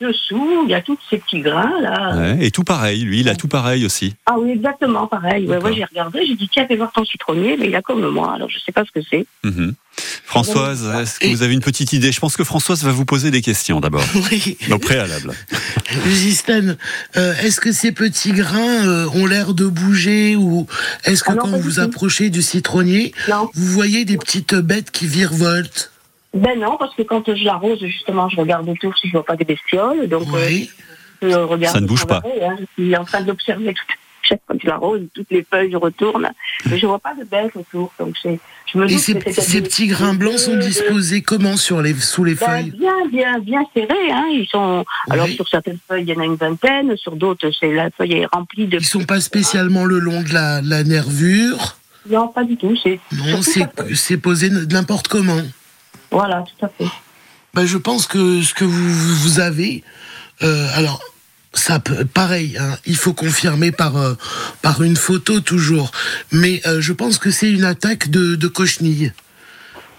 dessous, 0.00 0.62
il 0.64 0.70
y 0.70 0.74
a 0.74 0.82
tous 0.82 0.98
ces 1.08 1.18
petits 1.18 1.40
grains 1.40 1.80
là. 1.80 2.16
ouais. 2.16 2.38
Et 2.46 2.50
tout 2.50 2.64
pareil, 2.64 3.02
lui, 3.02 3.20
il 3.20 3.28
a 3.28 3.34
tout 3.36 3.48
pareil 3.48 3.84
aussi. 3.86 4.14
Ah 4.26 4.34
oui, 4.38 4.50
exactement 4.50 5.06
pareil. 5.06 5.46
Ouais, 5.46 5.58
j'ai 5.74 5.84
regardé, 5.84 6.26
j'ai 6.26 6.34
dit 6.34 6.48
tiens, 6.52 6.66
fais 6.66 6.76
voir 6.76 6.92
ton 6.92 7.04
citronnier, 7.04 7.56
mais 7.58 7.66
il 7.68 7.74
a 7.76 7.82
comme 7.82 8.06
moi, 8.08 8.34
alors 8.34 8.50
je 8.50 8.58
sais 8.58 8.72
pas 8.72 8.84
ce 8.84 8.90
que 8.98 9.04
c'est. 9.08 9.26
Mhm. 9.44 9.74
Françoise, 10.24 10.84
est-ce 11.00 11.20
que 11.20 11.28
vous 11.28 11.42
avez 11.42 11.54
une 11.54 11.60
petite 11.60 11.92
idée? 11.92 12.10
Je 12.10 12.18
pense 12.18 12.36
que 12.36 12.42
Françoise 12.44 12.82
va 12.82 12.90
vous 12.90 13.04
poser 13.04 13.30
des 13.30 13.40
questions 13.42 13.80
d'abord, 13.80 14.02
Oui. 14.32 14.56
au 14.70 14.78
préalable. 14.78 15.32
Ghislaine, 16.06 16.76
euh, 17.16 17.34
est-ce 17.42 17.60
que 17.60 17.70
ces 17.72 17.92
petits 17.92 18.32
grains 18.32 18.86
euh, 18.88 19.06
ont 19.14 19.26
l'air 19.26 19.54
de 19.54 19.66
bouger 19.66 20.34
ou 20.34 20.66
est-ce 21.04 21.22
que 21.22 21.30
Ah 21.32 21.34
non, 21.36 21.42
quand 21.42 21.58
vous 21.58 21.74
tout. 21.74 21.80
approchez 21.80 22.30
du 22.30 22.42
citronnier, 22.42 23.12
Non. 23.28 23.48
vous 23.54 23.66
voyez 23.66 24.04
des 24.04 24.16
petites 24.16 24.54
bêtes 24.56 24.90
qui 24.90 25.06
virevoltent? 25.06 25.92
Ben 26.34 26.58
non, 26.58 26.76
parce 26.78 26.94
que 26.94 27.02
quand 27.02 27.34
je 27.34 27.44
l'arrose, 27.44 27.78
justement, 27.80 28.28
je 28.28 28.36
regarde 28.36 28.68
autour 28.68 28.96
si 28.98 29.06
je 29.08 29.12
vois 29.12 29.24
pas 29.24 29.36
des 29.36 29.44
bestioles. 29.44 30.08
Donc, 30.08 30.22
euh, 30.34 30.46
Oui. 30.48 30.70
je 31.22 31.28
regarde 31.28 31.74
Ça 31.74 31.80
ne 31.80 31.86
bouge 31.86 32.06
pas. 32.06 32.22
hein. 32.42 32.56
Je 32.58 32.82
suis 32.82 32.96
en 32.96 33.04
train 33.04 33.20
d'observer 33.22 33.72
tout. 33.72 33.82
Chaque 34.26 34.40
fois 34.46 34.56
que 34.56 34.62
je 34.62 34.68
l'arrose, 34.68 35.02
toutes 35.12 35.30
les 35.30 35.44
feuilles, 35.48 35.70
je 35.70 35.76
retourne. 35.76 36.30
Mais 36.70 36.78
je 36.78 36.86
vois 36.86 36.98
pas 36.98 37.14
de 37.14 37.24
bêtes 37.24 37.54
autour. 37.56 37.92
Donc, 38.00 38.16
je 38.24 38.78
me 38.78 38.90
Et 38.90 38.96
ces, 38.96 39.12
que 39.12 39.60
petits 39.60 39.86
grains 39.86 40.14
blancs 40.14 40.38
sont 40.38 40.56
disposés 40.56 41.20
comment 41.20 41.58
sur 41.58 41.82
les, 41.82 41.92
sous 41.92 42.24
les 42.24 42.34
ben, 42.34 42.46
feuilles? 42.46 42.70
bien, 42.70 43.06
bien, 43.12 43.38
bien 43.40 43.60
serrés. 43.74 44.10
Hein. 44.10 44.24
Ils 44.32 44.46
sont. 44.50 44.82
Alors, 45.10 45.28
sur 45.28 45.46
certaines 45.46 45.76
feuilles, 45.86 46.04
il 46.04 46.08
y 46.08 46.16
en 46.16 46.22
a 46.22 46.24
une 46.24 46.36
vingtaine. 46.36 46.96
Sur 46.96 47.16
d'autres, 47.16 47.50
c'est 47.60 47.70
la 47.74 47.90
feuille 47.90 48.14
est 48.14 48.26
remplie 48.32 48.66
de. 48.66 48.78
Ils 48.78 48.86
sont 48.86 49.04
pas 49.04 49.20
spécialement 49.20 49.84
le 49.84 49.98
long 49.98 50.22
de 50.22 50.32
la, 50.32 50.62
la 50.62 50.84
nervure? 50.84 51.76
Non, 52.08 52.28
pas 52.28 52.44
du 52.44 52.56
tout. 52.56 52.74
C'est. 52.82 52.98
Non, 53.12 53.40
c'est 53.94 54.16
posé 54.16 54.48
n'importe 54.70 55.06
comment. 55.08 55.36
Voilà, 56.14 56.44
tout 56.58 56.64
à 56.66 56.68
fait. 56.68 56.86
Ben, 57.54 57.66
je 57.66 57.76
pense 57.78 58.06
que 58.06 58.42
ce 58.42 58.54
que 58.54 58.64
vous, 58.64 58.94
vous 59.16 59.40
avez, 59.40 59.84
euh, 60.42 60.66
alors 60.74 61.00
ça 61.52 61.78
peut, 61.78 62.04
pareil, 62.04 62.56
hein, 62.58 62.76
il 62.86 62.96
faut 62.96 63.12
confirmer 63.12 63.70
par 63.70 63.96
euh, 63.96 64.14
par 64.62 64.82
une 64.82 64.96
photo 64.96 65.40
toujours, 65.40 65.92
mais 66.32 66.60
euh, 66.66 66.80
je 66.80 66.92
pense 66.92 67.18
que 67.18 67.30
c'est 67.30 67.50
une 67.50 67.64
attaque 67.64 68.08
de, 68.10 68.34
de 68.34 68.48
cochenille. 68.48 69.12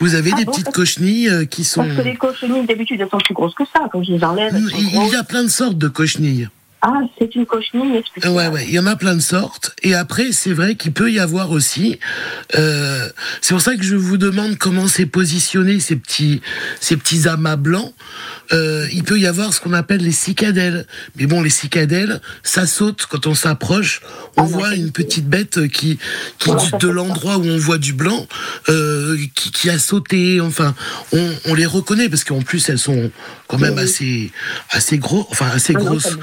Vous 0.01 0.15
avez 0.15 0.31
Ah 0.33 0.37
des 0.37 0.43
bon, 0.45 0.51
petites 0.51 0.71
cochenilles 0.71 1.29
euh, 1.29 1.45
qui 1.45 1.63
sont. 1.63 1.83
Parce 1.85 1.95
que 1.95 2.01
les 2.01 2.15
cochenilles, 2.17 2.65
d'habitude, 2.65 2.99
elles 2.99 3.09
sont 3.09 3.17
plus 3.19 3.33
grosses 3.33 3.53
que 3.55 3.63
ça. 3.73 3.87
Quand 3.91 4.03
je 4.03 4.11
les 4.11 4.23
enlève, 4.23 4.53
Il 4.77 4.91
grosses. 4.91 5.13
y 5.13 5.15
a 5.15 5.23
plein 5.23 5.43
de 5.43 5.47
sortes 5.49 5.77
de 5.77 5.87
cochenilles. 5.87 6.49
Ah, 6.81 7.01
c'est 7.17 7.33
une 7.33 7.47
cochenille 7.47 8.03
spéciale. 8.05 8.33
Ouais, 8.33 8.47
ouais, 8.47 8.65
il 8.67 8.71
y 8.73 8.77
en 8.79 8.85
a 8.85 8.95
plein 8.95 9.15
de 9.15 9.21
sortes. 9.21 9.75
Et 9.81 9.95
après, 9.95 10.31
c'est 10.31 10.53
vrai 10.53 10.75
qu'il 10.75 10.91
peut 10.91 11.11
y 11.11 11.19
avoir 11.19 11.49
aussi. 11.49 11.99
euh, 12.55 13.09
c'est 13.41 13.55
pour 13.55 13.61
ça 13.61 13.75
que 13.75 13.81
je 13.83 13.95
vous 13.95 14.17
demande 14.17 14.57
comment 14.59 14.87
c'est 14.87 15.07
positionné 15.07 15.79
ces 15.79 15.95
petits, 15.95 16.41
ces 16.79 16.95
petits 16.95 17.27
amas 17.27 17.55
blancs. 17.55 17.91
Euh, 18.53 18.85
il 18.93 19.03
peut 19.03 19.17
y 19.19 19.25
avoir 19.25 19.51
ce 19.51 19.61
qu'on 19.61 19.73
appelle 19.73 20.01
les 20.01 20.11
cicadelles. 20.11 20.85
Mais 21.15 21.25
bon, 21.25 21.41
les 21.41 21.49
cicadelles, 21.49 22.21
ça 22.43 22.67
saute 22.67 23.07
quand 23.09 23.25
on 23.25 23.33
s'approche. 23.33 24.01
On 24.37 24.43
Ah 24.43 24.45
voit 24.45 24.75
une 24.75 24.91
petite 24.91 25.27
bête 25.27 25.67
qui, 25.69 25.97
qui 26.37 26.49
Voilà, 26.51 26.77
de 26.77 26.87
l'endroit 26.87 27.37
où 27.37 27.45
on 27.45 27.57
voit 27.57 27.79
du 27.79 27.93
blanc, 27.93 28.27
euh, 28.69 29.17
qui, 29.33 29.51
qui 29.51 29.69
a 29.71 29.79
sauté. 29.79 30.39
Enfin, 30.39 30.75
on, 31.13 31.31
on 31.45 31.55
les 31.55 31.65
reconnaît 31.65 32.09
parce 32.09 32.23
qu'en 32.23 32.43
plus 32.43 32.69
elles 32.69 32.77
sont 32.77 33.09
quand 33.47 33.57
même 33.57 33.75
Oui, 33.75 33.81
assez, 33.83 34.31
assez 34.69 34.99
gros, 34.99 35.25
enfin 35.31 35.47
assez 35.51 35.73
Ah 35.75 35.79
grosses. 35.79 36.15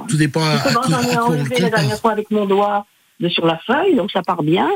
Pas. 0.00 0.06
Tout 0.08 0.16
dépend 0.16 0.40
j'en 0.88 1.02
ai 1.02 1.16
enlevé 1.18 1.58
la 1.60 1.70
dernière 1.70 1.98
fois 2.00 2.12
avec 2.12 2.30
mon 2.30 2.46
doigt 2.46 2.86
de 3.20 3.28
sur 3.28 3.46
la 3.46 3.58
feuille, 3.58 3.96
donc 3.96 4.10
ça 4.12 4.22
part 4.22 4.42
bien. 4.42 4.68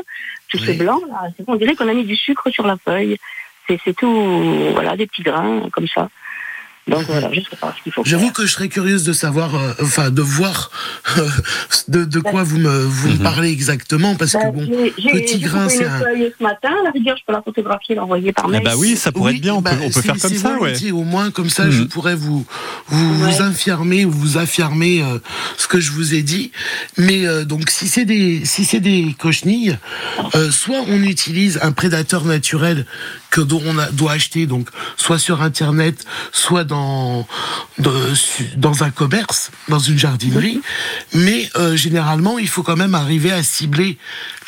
Tout 0.49 0.57
Oui. 0.59 0.67
ce 0.67 0.71
blanc, 0.73 0.99
là, 1.09 1.29
on 1.47 1.55
dirait 1.55 1.75
qu'on 1.75 1.87
a 1.87 1.93
mis 1.93 2.03
du 2.03 2.15
sucre 2.15 2.49
sur 2.49 2.65
la 2.67 2.77
feuille. 2.77 3.17
C'est 3.67 3.79
c'est 3.85 3.95
tout, 3.95 4.71
voilà, 4.73 4.97
des 4.97 5.07
petits 5.07 5.23
grains 5.23 5.69
comme 5.71 5.87
ça. 5.87 6.09
Donc 6.85 7.05
voilà, 7.07 7.29
je 7.31 7.39
sais 7.39 7.55
pas 7.61 7.73
ce 7.77 7.81
qu'il 7.83 7.93
faut 7.93 8.03
J'avoue 8.03 8.25
faire. 8.25 8.33
que 8.33 8.45
je 8.45 8.51
serais 8.51 8.67
curieuse 8.67 9.03
de 9.03 9.13
savoir, 9.13 9.55
euh, 9.55 9.71
enfin 9.81 10.09
de 10.09 10.21
voir 10.21 10.69
de, 11.87 12.03
de 12.03 12.19
quoi 12.19 12.43
vous 12.43 12.57
me 12.57 12.83
vous 12.85 13.07
me 13.09 13.13
Mhm. 13.13 13.19
parlez 13.23 13.51
exactement, 13.51 14.15
parce 14.15 14.33
que 14.33 14.37
Ben, 14.39 14.51
bon, 14.51 14.67
petit 14.67 15.39
j'ai 15.39 15.39
grain, 15.39 15.69
c'est 15.69 15.85
un- 15.85 15.99
feuille 15.99 16.33
ce 16.37 16.43
matin, 16.43 16.69
à 16.81 16.83
la 16.83 16.91
rigueur, 16.91 17.15
je 17.17 17.23
peux 17.25 17.31
la 17.31 17.41
photographier 17.41 17.95
et 17.95 17.97
l'envoyer 17.97 18.33
par 18.33 18.45
Ah 18.47 18.51
mail. 18.51 18.63
bah 18.63 18.73
oui, 18.77 18.97
ça 18.97 19.11
pourrait 19.13 19.31
Oui, 19.31 19.37
être 19.37 19.41
bien. 19.43 19.53
On 19.55 19.61
bah, 19.61 19.75
peut, 19.75 19.83
on 19.85 19.89
peut 19.91 20.01
faire 20.01 20.17
comme 20.19 20.33
ça, 20.35 20.57
ouais. 20.59 20.91
Au 20.91 21.03
moins, 21.03 21.31
comme 21.31 21.49
ça, 21.49 21.69
je 21.71 21.83
Mhm. 21.83 21.87
pourrais 21.87 22.15
vous 22.15 22.45
vous, 22.87 23.13
vous 23.15 23.25
Ouais. 23.25 23.41
infirmer 23.41 24.03
ou 24.05 24.11
vous 24.11 24.37
affirmer 24.37 25.01
euh, 25.01 25.19
ce 25.57 25.67
que 25.69 25.79
je 25.79 25.91
vous 25.91 26.13
ai 26.13 26.21
dit. 26.21 26.51
Mais 26.97 27.25
euh, 27.25 27.45
donc, 27.45 27.69
si 27.69 27.87
c'est 27.87 28.05
des 28.05 28.41
si 28.43 28.65
c'est 28.65 28.81
des 28.81 29.15
cochenilles, 29.17 29.77
euh, 30.35 30.51
soit 30.51 30.81
on 30.87 31.01
utilise 31.03 31.59
un 31.61 31.71
prédateur 31.71 32.25
naturel 32.25 32.85
que 33.33 33.41
on 33.41 33.75
doit 33.93 34.11
acheter 34.11 34.45
donc 34.45 34.69
soit 34.95 35.17
sur 35.17 35.41
internet, 35.41 36.05
soit 36.31 36.63
dans 36.63 37.27
dans 38.57 38.83
un 38.83 38.91
commerce, 38.91 39.49
dans 39.69 39.79
une 39.79 39.97
jardinerie. 39.97 40.61
Mais 41.15 41.49
euh, 41.55 41.75
généralement, 41.75 42.37
il 42.37 42.47
faut 42.47 42.61
quand 42.61 42.75
même 42.75 42.93
arriver 42.93 43.31
à 43.31 43.41
cibler 43.41 43.97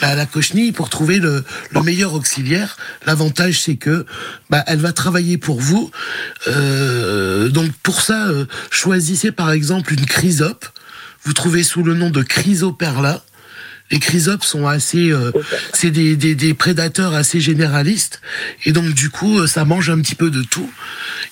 la, 0.02 0.14
la 0.14 0.28
cochenille 0.28 0.72
pour 0.72 0.90
trouver 0.90 1.18
le, 1.18 1.44
le 1.72 1.82
meilleur 1.82 2.14
auxiliaire. 2.14 2.78
L'avantage, 3.08 3.60
c'est 3.60 3.76
que 3.76 4.06
bah, 4.52 4.64
elle 4.68 4.80
va 4.80 4.94
travailler 4.94 5.40
pour 5.40 5.60
vous. 5.60 5.90
Euh, 6.48 7.50
donc 7.50 7.72
pour 7.82 8.02
ça, 8.02 8.28
euh, 8.28 8.46
choisissez 8.70 9.32
par 9.32 9.50
exemple 9.52 9.94
une 9.94 10.06
chrysope. 10.06 10.66
Vous 11.24 11.34
trouvez 11.34 11.64
sous 11.64 11.82
le 11.82 11.96
nom 11.96 12.12
de 12.12 12.22
chrysoperla. 12.22 13.24
Les 13.92 14.00
chrysopes 14.00 14.44
sont 14.44 14.66
assez, 14.66 15.12
euh, 15.12 15.32
c'est 15.74 15.92
des, 15.92 16.16
des, 16.16 16.34
des 16.34 16.54
prédateurs 16.56 17.14
assez 17.14 17.40
généralistes, 17.40 18.20
et 18.66 18.72
donc 18.72 18.94
du 18.94 19.12
coup, 19.12 19.40
euh, 19.40 19.48
ça 19.48 19.64
mange 19.64 19.92
un 19.92 20.00
petit 20.02 20.16
peu 20.16 20.32
de 20.32 20.42
tout. 20.42 20.72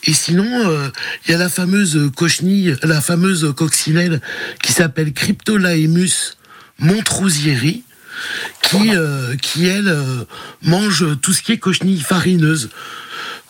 Et 0.04 0.14
sinon, 0.14 0.70
euh, 0.70 0.90
il 1.26 1.32
y 1.32 1.34
a 1.34 1.38
la 1.40 1.50
fameuse 1.50 2.12
cochenille, 2.16 2.76
la 2.84 3.02
fameuse 3.02 3.54
coccinelle 3.56 4.22
qui 4.62 4.72
s'appelle 4.72 5.14
Cryptolaemus 5.14 6.38
montrousieri, 6.78 7.84
qui, 8.62 8.96
euh, 8.96 9.36
qui 9.36 9.68
elle 9.68 9.88
euh, 9.88 10.26
mange 10.62 11.06
tout 11.22 11.34
ce 11.34 11.42
qui 11.42 11.54
est 11.54 11.58
cochenille 11.58 12.02
farineuse. 12.02 12.70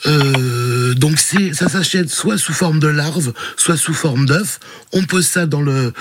Euh, 0.05 0.93
donc 0.95 1.17
c'est 1.17 1.53
ça 1.53 1.69
s'achète 1.69 2.09
soit 2.09 2.37
sous 2.37 2.53
forme 2.53 2.79
de 2.79 2.87
larve, 2.87 3.33
soit 3.55 3.77
sous 3.77 3.93
forme 3.93 4.25
d'œuf. 4.25 4.59
On 4.91 5.03
pose 5.03 5.25
ça 5.25 5.45
dans 5.45 5.61
le 5.61 5.93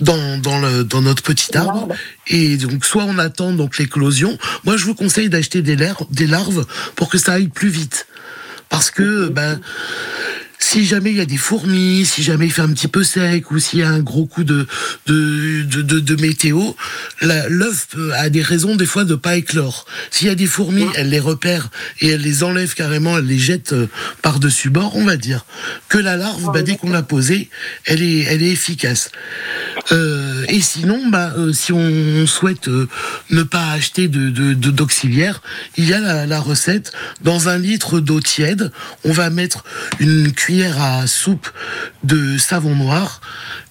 dans 0.00 0.38
dans 0.38 0.58
le 0.60 0.82
dans 0.82 1.02
notre 1.02 1.22
petit 1.22 1.56
arbre 1.56 1.88
et 2.26 2.56
donc 2.56 2.86
soit 2.86 3.04
on 3.04 3.18
attend 3.18 3.52
donc 3.52 3.76
l'éclosion. 3.76 4.38
Moi 4.64 4.78
je 4.78 4.86
vous 4.86 4.94
conseille 4.94 5.28
d'acheter 5.28 5.60
des 5.60 5.76
larves, 5.76 6.06
des 6.10 6.26
larves 6.26 6.64
pour 6.96 7.10
que 7.10 7.18
ça 7.18 7.34
aille 7.34 7.48
plus 7.48 7.68
vite 7.68 8.06
parce 8.70 8.90
que 8.90 9.28
ben 9.28 9.60
si 10.62 10.84
jamais 10.84 11.10
il 11.10 11.16
y 11.16 11.20
a 11.20 11.26
des 11.26 11.38
fourmis, 11.38 12.04
si 12.04 12.22
jamais 12.22 12.46
il 12.46 12.52
fait 12.52 12.62
un 12.62 12.72
petit 12.72 12.86
peu 12.86 13.02
sec 13.02 13.50
ou 13.50 13.58
s'il 13.58 13.78
y 13.80 13.82
a 13.82 13.88
un 13.88 14.00
gros 14.00 14.26
coup 14.26 14.44
de 14.44 14.66
de, 15.06 15.62
de, 15.62 15.82
de, 15.82 16.00
de 16.00 16.20
météo, 16.20 16.60
l'œuf 17.22 17.88
a 18.14 18.28
des 18.28 18.42
raisons 18.42 18.76
des 18.76 18.86
fois 18.86 19.04
de 19.04 19.14
pas 19.14 19.36
éclore. 19.36 19.86
S'il 20.10 20.26
y 20.26 20.30
a 20.30 20.34
des 20.34 20.46
fourmis, 20.46 20.86
elle 20.94 21.08
les 21.08 21.18
repère 21.18 21.70
et 22.00 22.08
elle 22.10 22.20
les 22.20 22.44
enlève 22.44 22.74
carrément, 22.74 23.16
elle 23.18 23.26
les 23.26 23.38
jette 23.38 23.72
euh, 23.72 23.86
par-dessus 24.22 24.68
bord, 24.70 24.96
on 24.96 25.04
va 25.04 25.16
dire. 25.16 25.44
Que 25.88 25.98
la 25.98 26.16
larve, 26.16 26.52
bah, 26.52 26.62
dès 26.62 26.76
qu'on 26.76 26.90
l'a 26.90 27.02
posée, 27.02 27.48
elle 27.86 28.02
est, 28.02 28.20
elle 28.24 28.42
est 28.42 28.50
efficace. 28.52 29.10
Euh, 29.92 30.44
et 30.48 30.60
sinon, 30.60 31.08
bah, 31.08 31.32
euh, 31.38 31.52
si 31.54 31.72
on 31.72 32.26
souhaite 32.26 32.68
euh, 32.68 32.86
ne 33.30 33.42
pas 33.42 33.70
acheter 33.72 34.08
de- 34.08 34.28
d'auxiliaire, 34.54 35.42
il 35.78 35.88
y 35.88 35.94
a 35.94 36.00
la, 36.00 36.26
la 36.26 36.38
recette. 36.40 36.92
Dans 37.22 37.48
un 37.48 37.56
litre 37.58 37.98
d'eau 37.98 38.20
tiède, 38.20 38.70
on 39.04 39.12
va 39.12 39.30
mettre 39.30 39.64
une 39.98 40.30
cuillère 40.32 40.49
à 40.58 41.06
soupe 41.06 41.48
de 42.02 42.36
savon 42.38 42.74
noir, 42.74 43.20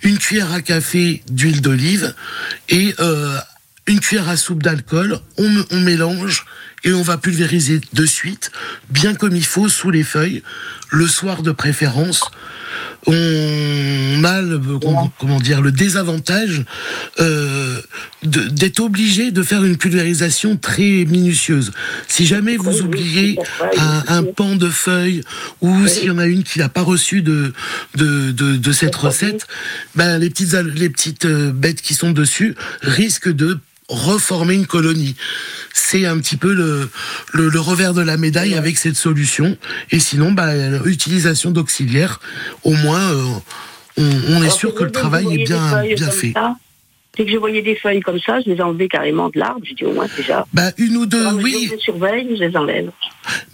une 0.02 0.18
cuillère 0.18 0.54
à 0.54 0.62
café 0.62 1.22
d'huile 1.30 1.62
d'olive 1.62 2.14
et 2.70 2.96
euh, 3.00 3.38
une 3.86 4.00
cuillère 4.00 4.30
à 4.30 4.38
soupe 4.38 4.64
d'alcool. 4.64 5.20
On, 5.38 5.80
mélange 5.80 6.46
et 6.84 6.94
on 6.94 7.02
va 7.02 7.18
pulvériser 7.18 7.82
de 7.94 8.06
suite, 8.06 8.52
bien 8.90 9.14
comme 9.16 9.36
il 9.36 9.46
faut, 9.46 9.70
sous 9.70 9.92
les 9.92 10.04
feuilles, 10.04 10.44
le 10.92 11.08
soir 11.08 11.42
de 11.44 11.52
préférence. 11.52 12.22
On 13.08 14.24
a 14.26 14.42
le, 14.42 14.60
comment, 15.20 15.40
dire 15.40 15.62
le 15.62 15.72
désavantage 15.72 16.64
euh, 17.20 17.82
d'être 18.24 18.82
obligé 18.82 19.32
de 19.32 19.42
faire 19.42 19.64
une 19.64 19.78
pulvérisation 19.78 20.58
très 20.58 21.06
minutieuse. 21.06 21.72
Si 22.08 22.26
jamais 22.26 22.58
vous 22.58 22.82
oubliez 22.82 23.38
un, 24.08 24.24
pan 24.24 24.56
de 24.56 24.70
feuilles 24.70 25.24
ou 25.62 25.88
s'il 25.88 26.06
y 26.06 26.12
en 26.12 26.18
a 26.18 26.26
une 26.26 26.44
qui 26.44 26.60
n'a 26.60 26.70
pas 26.70 26.82
reçu 26.82 27.22
de, 27.22 27.54
de, 27.96 28.32
de, 28.32 28.58
de 28.58 28.72
cette 28.72 28.96
recette, 28.96 29.48
ben, 29.96 30.18
les 30.18 30.30
petites, 30.30 30.54
les 30.54 30.90
petites 30.90 31.26
euh, 31.26 31.52
bêtes 31.52 31.82
qui 31.82 31.94
sont 31.94 32.12
dessus 32.12 32.56
risquent 32.82 33.34
de 33.34 33.60
reformer 33.90 34.54
une 34.54 34.68
colonie. 34.68 35.16
C'est 35.74 36.06
un 36.06 36.18
petit 36.20 36.38
peu 36.38 36.54
le, 36.54 36.90
le, 37.34 37.50
le 37.50 37.60
revers 37.60 37.94
de 37.94 38.02
la 38.02 38.18
médaille 38.18 38.56
avec 38.56 38.78
cette 38.78 38.96
solution. 38.96 39.58
Et 39.92 40.00
sinon, 40.00 40.32
bah, 40.32 40.54
utilisation 40.86 41.52
d'auxiliaires, 41.52 42.20
au 42.64 42.74
moins, 42.74 43.12
euh, 43.12 43.26
on, 43.98 44.10
on 44.30 44.44
est 44.44 44.50
sûr 44.50 44.74
que 44.74 44.84
le 44.84 44.92
travail 44.92 45.34
est 45.34 45.46
bien, 45.46 45.84
bien 45.84 46.12
fait. 46.12 46.32
ça, 46.34 46.56
Dès 47.18 47.26
que 47.26 47.32
je 47.32 47.38
voyais 47.38 47.62
des 47.62 47.76
feuilles 47.76 48.00
comme 48.02 48.20
ça, 48.20 48.40
je 48.40 48.50
les 48.52 48.62
enlevais 48.62 48.88
carrément 48.88 49.30
de 49.30 49.40
l'arbre. 49.40 49.60
Je 49.68 49.74
dis 49.74 49.84
au 49.84 49.92
moins 49.94 50.08
déjà. 50.16 50.46
Bah, 50.54 50.72
une 50.78 50.96
ou 50.96 51.06
deux, 51.06 51.20
Alors, 51.20 51.34
oui. 51.42 51.66
Je 51.70 51.76
les 51.76 51.80
surveille, 51.82 52.28
je 52.38 52.44
les 52.44 52.56
enlève. 52.56 52.92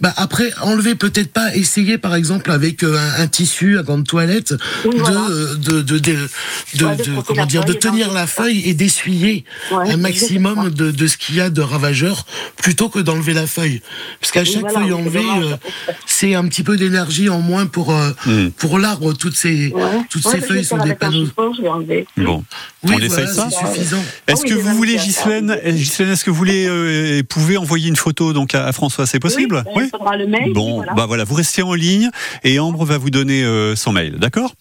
Bah 0.00 0.12
après, 0.16 0.50
enlever 0.62 0.94
peut-être 0.94 1.32
pas, 1.32 1.54
essayer 1.56 1.98
par 1.98 2.14
exemple 2.14 2.50
avec 2.50 2.82
euh, 2.84 2.96
un, 2.96 3.22
un 3.22 3.26
tissu, 3.26 3.78
un 3.78 3.82
gant 3.82 3.98
de 3.98 4.04
toilette, 4.04 4.54
Oui, 4.84 4.94
de, 4.94 5.00
voilà. 5.00 5.20
de, 5.28 5.56
de, 5.56 5.80
de, 5.82 5.98
de- 5.98 6.84
Ouais, 6.84 6.96
de 6.96 7.02
de- 7.02 7.10
frotter 7.12 7.26
comment 7.26 7.40
la 7.40 7.46
dire, 7.46 7.64
de 7.64 7.72
feuille, 7.72 7.78
tenir 7.80 8.12
la 8.12 8.26
ça. 8.26 8.42
feuille 8.42 8.62
et 8.68 8.74
d'essuyer 8.74 9.44
Ouais, 9.72 9.90
un 9.90 9.96
maximum 9.96 10.70
de, 10.70 10.90
de 10.90 11.06
ce 11.06 11.16
qu'il 11.16 11.34
y 11.36 11.40
a 11.40 11.50
de 11.50 11.60
ravageur 11.60 12.24
plutôt 12.56 12.88
que 12.88 13.00
d'enlever 13.00 13.32
la 13.34 13.46
feuille. 13.46 13.80
Parce 14.20 14.32
qu'à 14.32 14.40
Oui, 14.42 14.46
chaque 14.52 14.60
voilà, 14.62 14.80
feuille 14.80 14.92
enlevée, 14.92 15.18
euh, 15.42 15.56
ça. 15.86 15.92
c'est 16.06 16.34
un 16.34 16.46
petit 16.46 16.62
peu 16.62 16.76
d'énergie 16.76 17.28
en 17.28 17.40
moins 17.40 17.66
pour, 17.66 17.92
euh, 17.92 18.10
Hmm. 18.26 18.50
pour 18.50 18.78
l'arbre. 18.78 19.12
Toutes 19.14 19.36
ces, 19.36 19.72
Ouais. 19.72 19.82
toutes 20.10 20.24
Ouais, 20.26 20.32
ces 20.32 20.40
feuilles 20.40 20.64
sont 20.64 20.78
des 20.78 20.94
panneaux. 20.94 21.26
je 21.26 21.86
vais. 21.86 22.06
Bon, 22.18 22.44
Oui, 22.84 22.94
on 22.94 22.98
essaye 22.98 23.08
voilà, 23.26 23.45
ça 23.50 23.60
c'est 23.66 23.74
suffisant. 23.74 23.96
Est-ce 24.26 24.40
Ah 24.40 24.44
oui, 24.44 24.50
que 24.50 24.54
vous 24.54 24.74
voulez. 24.74 24.96
Ghislaine, 24.96 25.58
eh, 25.62 25.72
Ghislaine, 25.72 26.10
est-ce 26.10 26.24
que 26.24 26.30
vous 26.30 26.36
voulez 26.36 26.66
euh, 26.66 27.18
et 27.18 27.22
pouvez 27.22 27.56
envoyer 27.56 27.88
une 27.88 27.96
photo 27.96 28.32
donc 28.32 28.54
à, 28.54 28.66
à 28.66 28.72
François 28.72 29.06
C'est 29.06 29.20
possible 29.20 29.62
Oui, 29.74 29.84
il 29.86 29.90
faudra 29.90 30.16
le 30.16 30.26
mail. 30.26 30.52
Bon, 30.52 30.76
voilà. 30.76 30.94
bah 30.94 31.06
voilà, 31.06 31.24
vous 31.24 31.34
restez 31.34 31.62
en 31.62 31.74
ligne 31.74 32.10
et 32.44 32.58
Ambre 32.58 32.84
va 32.84 32.98
vous 32.98 33.10
donner 33.10 33.44
euh, 33.44 33.76
son 33.76 33.92
mail, 33.92 34.16
d'accord 34.18 34.52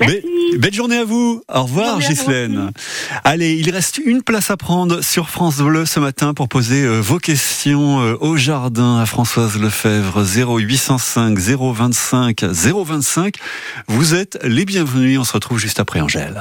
Merci. 0.00 0.16
Be- 0.18 0.58
Belle 0.58 0.74
journée 0.74 0.98
à 0.98 1.04
vous. 1.04 1.42
Au 1.52 1.62
revoir, 1.62 1.98
Ghislaine. 1.98 2.70
Allez, 3.24 3.54
il 3.54 3.70
reste 3.70 3.98
une 4.04 4.22
place 4.22 4.50
à 4.50 4.56
prendre 4.56 5.02
sur 5.02 5.28
France 5.30 5.56
Bleu 5.58 5.84
ce 5.86 6.00
matin 6.00 6.34
pour 6.34 6.48
poser 6.48 6.82
euh, 6.82 7.00
vos 7.00 7.18
questions 7.18 8.00
euh, 8.00 8.16
au 8.20 8.36
jardin 8.36 8.98
à 8.98 9.06
Françoise 9.06 9.58
Lefebvre 9.58 10.24
0805 10.24 11.38
025 11.38 12.44
025. 12.44 13.34
Vous 13.88 14.14
êtes 14.14 14.38
les 14.44 14.64
bienvenus. 14.64 15.18
On 15.18 15.24
se 15.24 15.32
retrouve 15.32 15.58
juste 15.58 15.80
après 15.80 16.00
Angèle. 16.00 16.40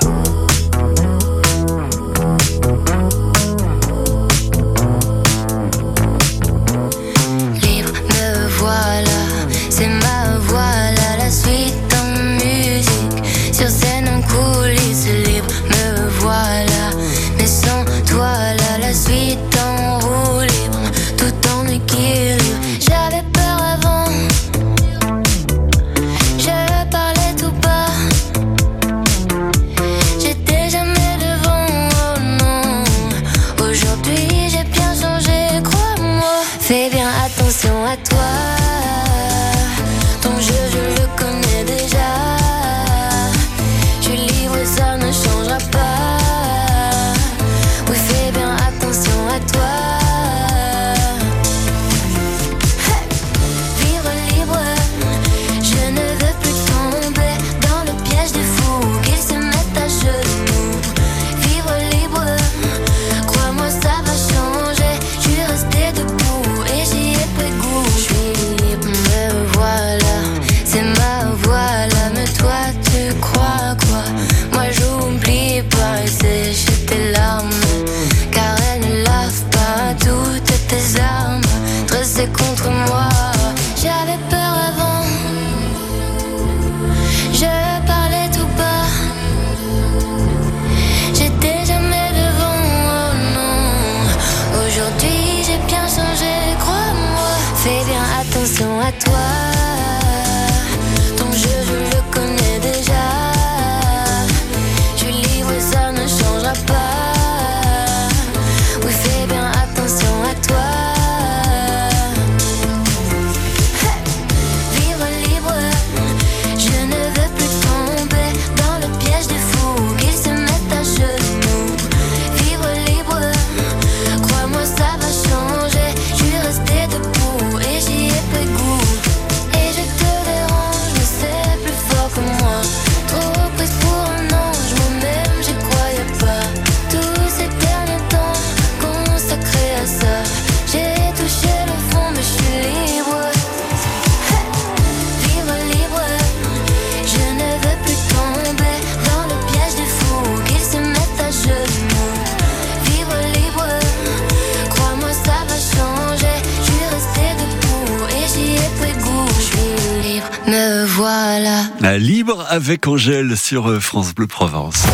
Avec 162.49 162.87
Angèle 162.87 163.35
sur 163.35 163.69
euh, 163.69 163.79
France 163.79 164.13
Bleu 164.15 164.27
Provence. 164.27 164.85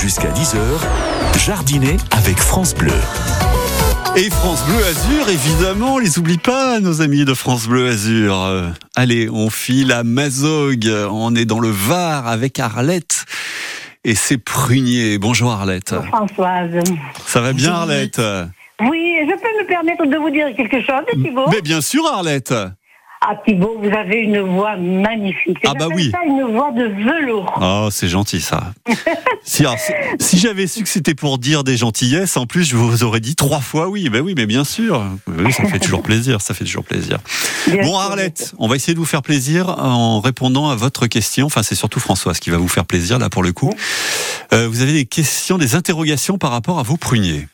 Jusqu'à 0.00 0.28
10h, 0.28 0.56
jardiner 1.44 1.96
avec 2.12 2.38
France 2.38 2.74
Bleu. 2.74 2.92
Et 4.16 4.30
France 4.30 4.64
Bleu 4.66 4.84
Azur, 4.84 5.28
évidemment, 5.28 5.94
on 5.94 5.98
les 5.98 6.18
oublie 6.18 6.38
pas, 6.38 6.80
nos 6.80 7.02
amis 7.02 7.24
de 7.24 7.34
France 7.34 7.66
Bleu 7.66 7.88
Azur. 7.88 8.40
Euh, 8.40 8.68
allez, 8.94 9.28
on 9.28 9.50
file 9.50 9.92
à 9.92 10.04
Mazogue, 10.04 10.90
on 11.10 11.34
est 11.34 11.44
dans 11.44 11.60
le 11.60 11.70
Var 11.70 12.26
avec 12.26 12.58
Arlette 12.60 13.26
et 14.04 14.14
ses 14.14 14.38
pruniers. 14.38 15.18
Bonjour 15.18 15.50
Arlette. 15.50 15.94
Françoise. 16.08 16.82
Ça 17.26 17.40
va 17.40 17.52
bien 17.52 17.70
Bonjour, 17.70 17.82
Arlette? 17.82 18.22
Oui, 18.80 19.16
je 19.22 19.32
peux 19.32 19.62
me 19.62 19.66
permettre 19.66 20.06
de 20.06 20.16
vous 20.16 20.30
dire 20.30 20.46
quelque 20.56 20.80
chose, 20.80 21.04
Thibault? 21.22 21.48
Mais 21.50 21.62
bien 21.62 21.80
sûr 21.80 22.06
Arlette. 22.06 22.54
Ah, 23.28 23.34
Thibault, 23.44 23.80
vous 23.82 23.88
avez 23.90 24.18
une 24.20 24.38
voix 24.40 24.76
magnifique. 24.76 25.58
Ah, 25.66 25.72
bah 25.76 25.88
oui. 25.92 26.12
ça 26.12 26.20
une 26.24 26.42
voix 26.54 26.70
de 26.70 26.84
velours. 26.84 27.52
Oh, 27.60 27.88
c'est 27.90 28.06
gentil 28.06 28.40
ça. 28.40 28.72
si 29.42 29.62
alors, 29.62 29.76
si, 29.78 29.92
si 30.20 30.38
j'avais 30.38 30.68
su 30.68 30.84
que 30.84 30.88
c'était 30.88 31.16
pour 31.16 31.38
dire 31.38 31.64
des 31.64 31.76
gentillesses, 31.76 32.36
en 32.36 32.46
plus 32.46 32.62
je 32.64 32.76
vous 32.76 33.02
aurais 33.02 33.18
dit 33.18 33.34
trois 33.34 33.58
fois 33.60 33.88
oui. 33.88 34.08
Ben 34.10 34.20
oui, 34.20 34.34
mais 34.36 34.46
bien 34.46 34.62
sûr. 34.62 35.02
Oui, 35.26 35.52
ça 35.52 35.64
fait 35.64 35.80
toujours 35.80 36.02
plaisir, 36.02 36.40
ça 36.40 36.54
fait 36.54 36.64
toujours 36.64 36.84
plaisir. 36.84 37.18
Bien 37.66 37.82
Bon. 37.82 37.98
Arlette, 37.98 38.54
on 38.58 38.68
va 38.68 38.76
essayer 38.76 38.94
de 38.94 38.98
vous 39.00 39.04
faire 39.04 39.22
plaisir 39.22 39.70
en 39.70 40.20
répondant 40.20 40.68
à 40.68 40.76
votre 40.76 41.08
question. 41.08 41.46
Enfin, 41.46 41.64
c'est 41.64 41.74
surtout 41.74 41.98
Françoise 41.98 42.38
qui 42.38 42.50
va 42.50 42.58
vous 42.58 42.68
faire 42.68 42.84
plaisir 42.84 43.18
là 43.18 43.28
pour 43.28 43.42
le 43.42 43.52
coup. 43.52 43.72
Euh, 44.52 44.68
vous 44.68 44.82
avez 44.82 44.92
des 44.92 45.04
questions, 45.04 45.58
des 45.58 45.74
interrogations 45.74 46.38
par 46.38 46.52
rapport 46.52 46.78
à 46.78 46.84
vos 46.84 46.96
pruniers? 46.96 47.48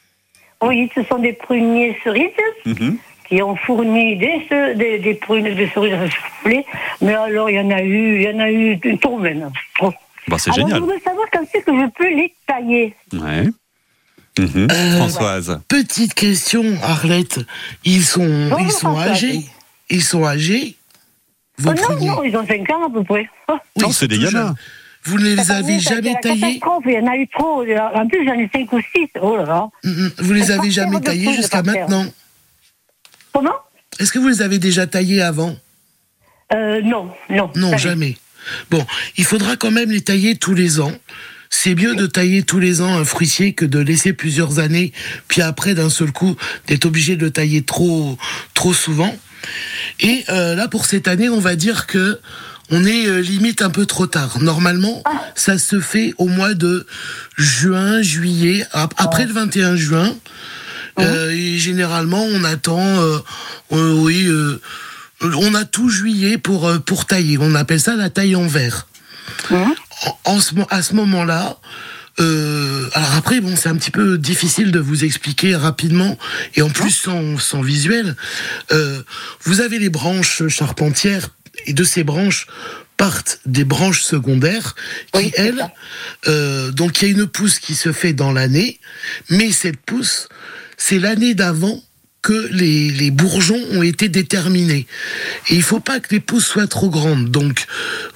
Oui, 0.63 0.91
ce 0.95 1.03
sont 1.05 1.19
des 1.19 1.33
pruniers 1.33 1.97
cerises 2.05 2.29
Mhm. 2.67 2.99
Qui 3.33 3.43
ont 3.43 3.57
fourni 3.57 4.17
des, 4.17 4.47
ce- 4.51 4.75
des, 4.77 4.99
des 4.99 5.15
prunes 5.15 5.55
de 5.55 5.67
cerises 5.73 5.95
soufflées. 6.13 6.67
Mais 7.01 7.15
alors, 7.15 7.49
il 7.49 7.57
y 7.57 7.61
en 7.61 7.71
a 7.71 7.81
eu, 7.83 8.17
il 8.17 8.23
y 8.23 8.29
en 8.35 8.39
a 8.41 8.51
eu 8.51 8.79
une 8.85 8.99
tourmaine. 8.99 9.51
Oh. 9.81 9.91
Bah, 10.29 10.37
c'est 10.39 10.53
génial. 10.53 10.77
je 10.77 10.81
voudrais 10.81 11.01
savoir 11.01 11.27
quand 11.33 11.41
c'est 11.51 11.63
que 11.63 11.73
je 11.73 11.87
peux 11.97 12.09
les 12.15 12.35
tailler. 12.47 12.95
Ouais. 13.15 13.45
Mhm. 14.39 14.69
Euh, 14.71 14.97
Françoise. 14.99 15.61
Petite 15.69 16.13
question, 16.15 16.65
Arlette. 16.83 17.41
Ils 17.85 18.03
sont, 18.03 18.49
Bonjour, 18.51 18.61
ils 18.61 18.71
sont 18.73 18.99
âgés 18.99 19.41
Ils 19.89 20.03
sont 20.05 20.25
âgés 20.27 20.77
Oh, 21.65 21.71
non, 22.01 22.23
ils 22.25 22.37
ont 22.37 22.47
5 22.47 22.71
ans 22.71 22.87
à 22.87 22.91
peu 22.91 23.05
près. 23.05 23.29
Oh. 23.49 23.55
Oui, 23.77 23.83
Non, 23.83 23.93
c'est 23.93 24.09
des 24.09 24.19
gamins. 24.19 24.55
Vous 25.05 25.19
ne 25.19 25.25
les 25.25 25.51
avez 25.51 25.79
jamais 25.79 26.15
taillés 26.21 26.61
Il 26.87 26.93
y 26.93 26.99
en 26.99 27.07
a 27.07 27.17
eu 27.17 27.29
trop. 27.29 27.63
En 27.63 28.07
plus, 28.07 28.27
j'en 28.27 28.35
ai 28.35 28.49
5 28.53 28.73
ou 28.73 28.81
6. 28.81 29.09
Oh 29.21 29.37
là 29.37 29.45
là. 29.45 29.69
Mm, 29.85 29.89
mm. 29.91 30.11
Vous 30.19 30.33
les 30.33 30.51
avez 30.51 30.71
jamais 30.71 31.01
taillés 31.01 31.33
jusqu'à 31.35 31.63
maintenant 31.63 32.05
Comment? 33.33 33.55
Est-ce 33.99 34.13
que 34.13 34.19
vous 34.19 34.29
les 34.29 34.43
avez 34.43 34.59
déjà 34.59 34.87
taillés 34.87 35.23
avant? 35.23 35.57
Euh, 36.53 36.81
Non, 36.83 37.11
non. 37.31 37.51
Non, 37.57 37.77
jamais. 37.79 38.17
Bon, 38.71 38.85
il 39.17 39.25
faudra 39.25 39.57
quand 39.57 39.71
même 39.71 39.91
les 39.91 40.01
tailler 40.03 40.37
tous 40.37 40.55
les 40.55 40.81
ans. 40.81 40.93
C'est 41.51 41.75
mieux 41.75 41.95
de 41.95 42.07
tailler 42.07 42.43
tous 42.43 42.59
les 42.59 42.81
ans 42.81 42.97
un 42.97 43.05
fruitier 43.05 43.53
que 43.53 43.65
de 43.67 43.79
laisser 43.79 44.13
plusieurs 44.15 44.59
années, 44.59 44.93
puis 45.29 45.43
après 45.43 45.75
d'un 45.75 45.91
seul 45.91 46.11
coup 46.11 46.35
d'être 46.67 46.87
obligé 46.87 47.15
de 47.15 47.25
le 47.27 47.31
tailler 47.31 47.63
trop, 47.63 48.17
trop 48.55 48.73
souvent. 48.73 49.15
Et 50.01 50.25
euh, 50.31 50.55
là, 50.55 50.67
pour 50.69 50.87
cette 50.87 51.09
année, 51.09 51.29
on 51.29 51.41
va 51.41 51.55
dire 51.57 51.87
que 51.87 52.19
on 52.71 52.85
est 52.87 53.07
euh, 53.07 53.21
limite 53.21 53.61
un 53.61 53.69
peu 53.69 53.85
trop 53.85 54.07
tard. 54.07 54.39
Normalement, 54.41 55.03
ça 55.35 55.59
se 55.59 55.79
fait 55.79 56.15
au 56.17 56.27
mois 56.27 56.55
de 56.55 56.87
juin, 57.37 58.01
juillet, 58.01 58.65
ap- 58.73 58.95
après 58.97 59.27
le 59.27 59.33
21 59.35 59.77
juin. 59.77 60.17
Euh, 60.99 61.31
et 61.31 61.59
généralement, 61.59 62.23
on 62.23 62.45
attend, 62.45 62.81
euh, 63.01 63.19
euh, 63.73 63.93
oui, 63.95 64.29
on 65.23 65.55
a 65.55 65.65
tout 65.65 65.89
juillet 65.89 66.39
pour, 66.39 66.71
pour 66.85 67.07
tailler. 67.07 67.39
On 67.41 67.55
appelle 67.55 67.81
ça 67.81 67.97
la 67.97 68.11
taille 68.11 68.37
en 68.37 68.47
verre. 68.47 68.87
En, 70.07 70.19
en 70.25 70.41
ce, 70.41 70.55
mo- 70.55 70.67
à 70.71 70.83
ce 70.83 70.95
moment-là, 70.95 71.59
euh, 72.21 72.89
alors 72.93 73.15
après, 73.17 73.41
bon, 73.41 73.57
c'est 73.57 73.69
un 73.69 73.77
petit 73.77 73.91
peu 73.91 74.19
difficile 74.19 74.71
de 74.73 74.79
vous 74.81 75.05
expliquer 75.05 75.57
rapidement 75.57 76.19
et 76.57 76.63
en 76.63 76.69
plus 76.71 76.91
sans, 76.91 77.39
sans 77.39 77.63
visuel. 77.63 78.17
Euh, 78.73 79.03
vous 79.45 79.61
avez 79.61 79.79
les 79.79 79.89
branches 79.89 80.47
charpentières 80.49 81.29
et 81.67 81.73
de 81.73 81.85
ces 81.85 82.05
branches 82.05 82.47
partent 82.99 83.41
des 83.47 83.65
branches 83.65 84.03
secondaires 84.03 84.75
qui, 85.13 85.19
Oui, 85.19 85.33
elles, 85.37 85.71
euh, 86.29 86.71
donc 86.71 87.01
il 87.01 87.09
y 87.09 87.09
a 87.09 87.15
une 87.15 87.27
pousse 87.27 87.59
qui 87.61 87.75
se 87.75 87.93
fait 87.93 88.13
dans 88.13 88.33
l'année, 88.33 88.79
mais 89.31 89.51
cette 89.51 89.79
pousse, 89.79 90.29
c'est 90.85 90.99
l'année 90.99 91.35
d'avant 91.35 91.81
que 92.23 92.49
les, 92.51 92.91
les 92.91 93.13
bourgeons 93.13 93.63
ont 93.71 93.85
été 93.85 94.09
déterminés. 94.09 94.89
Et 95.49 95.55
il 95.55 95.63
faut 95.63 95.79
pas 95.79 96.01
que 96.01 96.13
les 96.13 96.19
pousses 96.19 96.47
soient 96.47 96.67
trop 96.67 96.91
grandes. 96.91 97.31
Donc, 97.31 97.67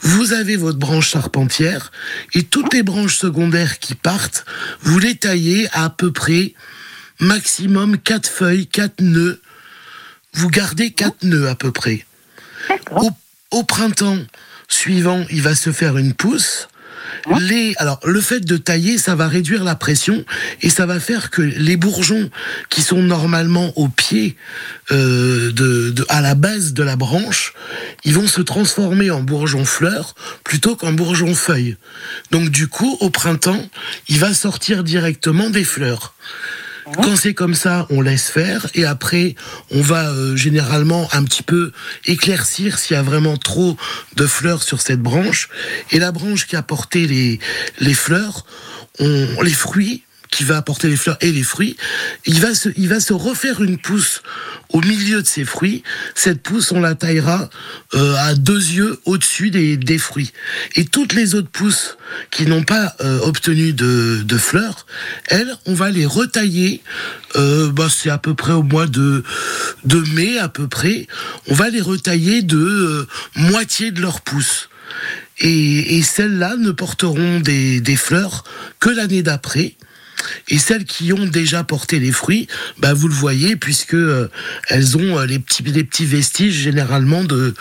vous 0.01 0.33
avez 0.33 0.57
votre 0.57 0.79
branche 0.79 1.11
charpentière 1.11 1.93
et 2.35 2.43
toutes 2.43 2.75
les 2.75 2.83
branches 2.83 3.19
secondaires 3.19 3.79
qui 3.79 3.95
partent, 3.95 4.45
vous 4.81 4.99
les 4.99 5.15
taillez 5.15 5.69
à, 5.73 5.85
à 5.85 5.91
peu 5.91 6.11
près 6.11 6.55
maximum 7.21 7.99
4 7.99 8.29
feuilles, 8.29 8.67
4 8.67 9.01
nœuds. 9.01 9.41
Vous 10.33 10.49
gardez 10.49 10.91
4 10.91 11.23
nœuds 11.23 11.49
à 11.49 11.55
peu 11.55 11.71
près. 11.71 12.05
Au 13.53 13.63
printemps 13.63 14.19
suivant, 14.67 15.25
il 15.31 15.41
va 15.41 15.55
se 15.55 15.71
faire 15.71 15.99
une 15.99 16.15
pousse. 16.15 16.67
Les, 17.41 17.75
alors, 17.79 18.01
le 18.05 18.21
fait 18.21 18.41
de 18.41 18.57
tailler, 18.57 18.99
ça 18.99 19.15
va 19.15 19.29
réduire 19.29 19.65
la 19.65 19.75
pression 19.75 20.25
et 20.63 20.71
ça 20.71 20.87
va 20.87 21.01
faire 21.01 21.31
que 21.31 21.43
les 21.43 21.77
bourgeons 21.77 22.31
qui 22.71 22.83
sont 22.83 23.03
normalement 23.03 23.73
au 23.77 23.89
pied, 23.89 24.37
euh, 24.93 25.51
de, 25.53 25.91
de- 25.91 26.07
à 26.09 26.21
la 26.21 26.35
base 26.35 26.73
de 26.73 26.83
la 26.83 26.97
branche, 26.97 27.53
ils 28.05 28.15
vont 28.15 28.27
se 28.29 28.41
transformer 28.41 29.11
en 29.11 29.23
bourgeons 29.23 29.65
fleurs 29.65 30.15
plutôt 30.45 30.77
qu'en 30.77 30.93
bourgeons 30.93 31.35
feuilles. 31.35 31.77
Donc, 32.31 32.51
du 32.51 32.69
coup, 32.69 32.97
au 33.01 33.11
printemps, 33.11 33.69
il 34.09 34.19
va 34.19 34.33
sortir 34.35 34.85
directement 34.85 35.51
des 35.51 35.65
fleurs. 35.65 36.15
Quand 36.95 37.17
c'est 37.17 37.35
comme 37.35 37.55
ça, 37.55 37.87
on 37.91 38.01
laisse 38.01 38.29
faire 38.29 38.67
et 38.75 38.85
après, 38.85 39.35
on 39.71 39.81
va 39.81 40.11
euh, 40.11 40.37
généralement 40.37 41.09
un 41.13 41.25
petit 41.25 41.43
peu 41.43 41.73
éclaircir 42.05 42.79
s'il 42.79 42.95
y 42.95 42.99
a 42.99 43.03
vraiment 43.03 43.37
trop 43.37 43.77
de 44.15 44.27
fleurs 44.27 44.63
sur 44.63 44.81
cette 44.81 45.01
branche. 45.01 45.49
Et 45.91 45.99
la 45.99 46.13
branche 46.13 46.47
qui 46.47 46.55
a 46.55 46.63
porté 46.63 47.07
les, 47.07 47.41
les 47.81 47.95
fleurs, 47.95 48.47
on, 49.01 49.43
les 49.43 49.53
fruits, 49.53 50.05
qui 50.31 50.45
va 50.45 50.57
apporter 50.57 50.89
les 50.89 50.97
fleurs 50.97 51.17
et 51.21 51.33
les 51.33 51.43
fruits, 51.43 51.77
il 52.25 52.41
va 52.41 52.55
se, 52.55 52.69
il 52.77 52.89
va 52.89 53.01
se 53.01 53.13
refaire 53.13 53.63
une 53.63 53.79
pousse 53.79 54.23
au 54.71 54.81
milieu 54.81 55.23
de 55.23 55.27
ces 55.27 55.45
fruits. 55.45 55.83
Cette 56.15 56.43
pousse, 56.43 56.73
on 56.73 56.81
la 56.81 56.95
taillera 56.95 57.49
euh, 57.95 58.15
à 58.17 58.35
deux 58.35 58.59
yeux 58.59 58.99
au-dessus 59.05 59.51
des, 59.51 59.77
des 59.77 59.99
fruits. 59.99 60.33
Et 60.75 60.85
toutes 60.85 61.13
les 61.13 61.35
autres 61.35 61.51
pousses 61.51 61.97
qui 62.31 62.47
n'ont 62.47 62.65
pas 62.65 62.95
euh, 63.01 63.21
obtenu 63.21 63.73
de, 63.73 64.23
de 64.25 64.39
fleurs, 64.39 64.87
elles, 65.27 65.57
on 65.67 65.75
va 65.75 65.91
les 65.91 66.07
retailler. 66.07 66.83
Euh, 67.37 67.71
bah, 67.71 67.89
c'est 67.91 68.11
à 68.11 68.19
peu 68.19 68.35
près 68.35 68.53
au 68.53 68.63
mois 68.63 68.87
de, 68.87 69.23
de 69.85 70.01
mai, 70.15 70.39
à 70.39 70.49
peu 70.49 70.69
près. 70.69 71.07
On 71.49 71.55
va 71.55 71.71
les 71.71 71.81
retailler 71.81 72.43
de 72.43 73.07
moitié 73.37 73.91
de 73.91 74.01
leur 74.01 74.21
pousse. 74.21 74.69
Et, 75.39 75.99
et 75.99 76.03
celles-là 76.03 76.57
ne 76.57 76.71
porteront 76.71 77.41
des, 77.41 77.81
des 77.81 77.97
fleurs 77.97 78.45
que 78.81 78.89
l'année 78.89 79.23
d'après. 79.23 79.75
Et 80.49 80.59
celles 80.59 80.85
qui 80.85 81.13
ont 81.13 81.27
déjà 81.27 81.65
porté 81.65 81.99
les 81.99 82.13
fruits, 82.13 82.47
bah 82.79 82.95
vous 82.95 83.09
le 83.09 83.15
voyez 83.15 83.57
puisque 83.57 83.95
euh, 83.95 84.29
elles 84.69 84.97
ont 84.97 85.19
euh, 85.19 85.27
les 85.27 85.39
petits 85.39 85.63
les 85.63 85.85
petits 85.85 86.07
vestiges 86.07 86.55
généralement 86.55 87.25
de 87.25 87.55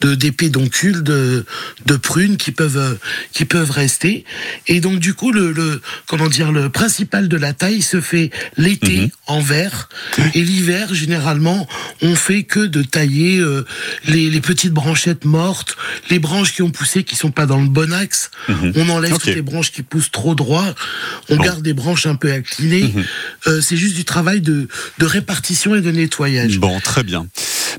de 0.00 0.14
des 0.14 0.32
pédoncules 0.32 1.02
de 1.02 1.44
de 1.86 1.96
prunes 1.96 2.36
qui 2.36 2.52
peuvent 2.52 2.76
euh, 2.76 2.94
qui 3.32 3.44
peuvent 3.44 3.70
rester. 3.70 4.24
Et 4.66 4.80
donc 4.80 4.98
du 4.98 5.14
coup 5.14 5.32
le, 5.32 5.52
le 5.52 5.80
comment 6.06 6.28
dire 6.28 6.52
le 6.52 6.68
principal 6.68 7.28
de 7.28 7.36
la 7.36 7.52
taille 7.52 7.82
se 7.82 8.00
fait 8.00 8.30
l'été 8.56 9.10
en 9.26 9.40
verre 9.40 9.88
et 10.34 10.42
l'hiver 10.42 10.94
généralement 10.94 11.66
on 12.02 12.14
fait 12.14 12.42
que 12.44 12.60
de 12.60 12.82
tailler 12.82 13.38
euh, 13.38 13.64
les, 14.06 14.28
les 14.30 14.40
petites 14.40 14.72
branchettes 14.72 15.24
mortes, 15.24 15.76
les 16.10 16.18
branches 16.18 16.52
qui 16.52 16.62
ont 16.62 16.70
poussé 16.70 17.04
qui 17.04 17.16
sont 17.16 17.30
pas 17.30 17.46
dans 17.46 17.60
le 17.60 17.68
bon 17.68 17.92
axe. 17.92 18.30
On 18.74 18.88
enlève 18.88 19.12
toutes 19.12 19.26
les 19.26 19.42
branches 19.42 19.72
qui 19.72 19.82
poussent 19.82 20.10
trop 20.10 20.34
droit. 20.34 20.64
On 21.28 21.36
Bon. 21.36 21.42
garde 21.44 21.62
des 21.62 21.72
branches 21.74 22.01
un 22.06 22.14
peu 22.14 22.32
inclinées. 22.32 22.92
Euh, 23.46 23.60
c'est 23.60 23.76
juste 23.76 23.96
du 23.96 24.04
travail 24.04 24.40
de, 24.40 24.68
de 24.98 25.06
répartition 25.06 25.74
et 25.74 25.80
de 25.80 25.90
nettoyage. 25.90 26.58
Bon, 26.58 26.80
très 26.80 27.02
bien. 27.02 27.26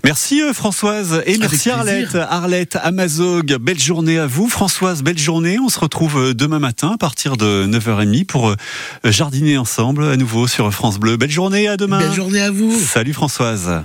Merci 0.04 0.42
euh, 0.42 0.54
Françoise 0.54 1.22
et 1.26 1.38
merci 1.38 1.70
plaisir. 1.70 1.78
Arlette. 1.78 2.16
Arlette, 2.16 2.78
Amazog, 2.82 3.58
belle 3.62 3.80
journée 3.80 4.18
à 4.18 4.28
vous. 4.28 4.50
Françoise, 4.50 5.04
belle 5.04 5.18
journée. 5.18 5.60
On 5.60 5.70
se 5.70 5.80
retrouve 5.80 6.18
euh, 6.18 6.34
demain 6.34 6.60
matin 6.60 6.92
à 6.96 6.98
partir 6.98 7.38
de 7.38 7.66
9h30 7.68 8.26
pour 8.26 8.56
jardiner 9.04 9.58
ensemble 9.58 10.06
à 10.06 10.18
nouveau 10.18 10.48
sur 10.48 10.72
France 10.74 11.00
Bleu. 11.00 11.18
Belle 11.18 11.32
journée, 11.32 11.68
à 11.68 11.78
demain. 11.78 12.00
Belle 12.00 12.14
journée 12.14 12.42
à 12.42 12.52
vous. 12.52 12.78
Salut 12.80 13.14
Françoise. 13.14 13.84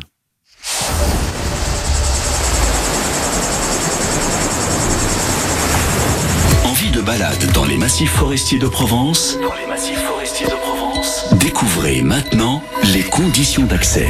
Envie 6.64 6.90
de 6.90 7.00
balade 7.00 7.52
dans 7.52 7.64
les 7.64 7.76
massifs 7.76 8.12
forestiers 8.12 8.58
de 8.58 8.68
Provence? 8.68 9.38
Dans 9.40 9.54
les 9.54 9.66
massifs 9.66 9.94
forestiers 9.94 9.96
de 9.96 9.98
Provence. 9.98 10.07
Découvrez 11.32 12.02
maintenant 12.02 12.62
les 12.94 13.02
conditions 13.02 13.64
d'accès. 13.64 14.08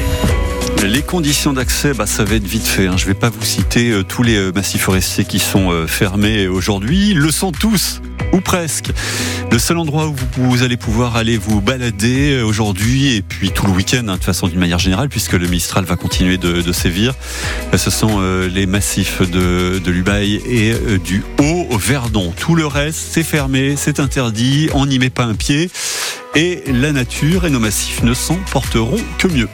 Les 0.84 1.02
conditions 1.02 1.52
d'accès, 1.52 1.92
bah, 1.92 2.06
ça 2.06 2.24
va 2.24 2.36
être 2.36 2.46
vite 2.46 2.66
fait. 2.66 2.86
hein. 2.86 2.96
Je 2.96 3.04
ne 3.04 3.08
vais 3.08 3.14
pas 3.18 3.30
vous 3.30 3.44
citer 3.44 3.90
euh, 3.90 4.04
tous 4.04 4.22
les 4.22 4.36
euh, 4.36 4.52
massifs 4.54 4.82
forestiers 4.82 5.24
qui 5.24 5.38
sont 5.38 5.72
euh, 5.72 5.86
fermés 5.86 6.46
aujourd'hui. 6.46 7.14
Le 7.14 7.30
sont 7.30 7.52
tous, 7.52 8.00
ou 8.32 8.40
presque. 8.40 8.90
Le 9.50 9.58
seul 9.58 9.78
endroit 9.78 10.08
où 10.08 10.16
vous, 10.36 10.62
allez 10.62 10.76
pouvoir 10.76 11.16
aller 11.16 11.38
vous 11.38 11.60
balader 11.60 12.32
euh, 12.32 12.44
aujourd'hui 12.44 13.16
et 13.16 13.22
puis 13.22 13.50
tout 13.50 13.66
le 13.66 13.72
week-end, 13.72 14.06
hein, 14.08 14.16
de 14.16 14.24
façon 14.24 14.48
d'une 14.48 14.58
manière 14.58 14.78
générale, 14.78 15.08
puisque 15.08 15.32
le 15.32 15.46
Mistral 15.46 15.84
va 15.84 15.96
continuer 15.96 16.36
de, 16.36 16.72
sévir, 16.72 17.14
euh, 17.72 17.78
ce 17.78 17.90
sont 17.90 18.16
euh, 18.18 18.48
les 18.48 18.66
massifs 18.66 19.22
de, 19.22 19.78
de 19.78 19.90
l'Ubaye 19.90 20.40
et 20.46 20.74
du 20.98 21.24
Haut-Verdon. 21.38 22.32
Tout 22.36 22.54
le 22.54 22.66
reste, 22.66 22.98
c'est 23.10 23.22
fermé, 23.22 23.74
c'est 23.76 24.00
interdit, 24.00 24.68
on 24.74 24.86
n'y 24.86 24.98
met 24.98 25.10
pas 25.10 25.24
un 25.24 25.34
pied. 25.34 25.70
Et 26.34 26.62
la 26.66 26.92
nature 26.92 27.46
et 27.46 27.50
nos 27.50 27.60
massifs 27.60 28.02
ne 28.02 28.14
s'en 28.14 28.36
porteront 28.52 29.00
que 29.18 29.28
mieux. 29.28 29.48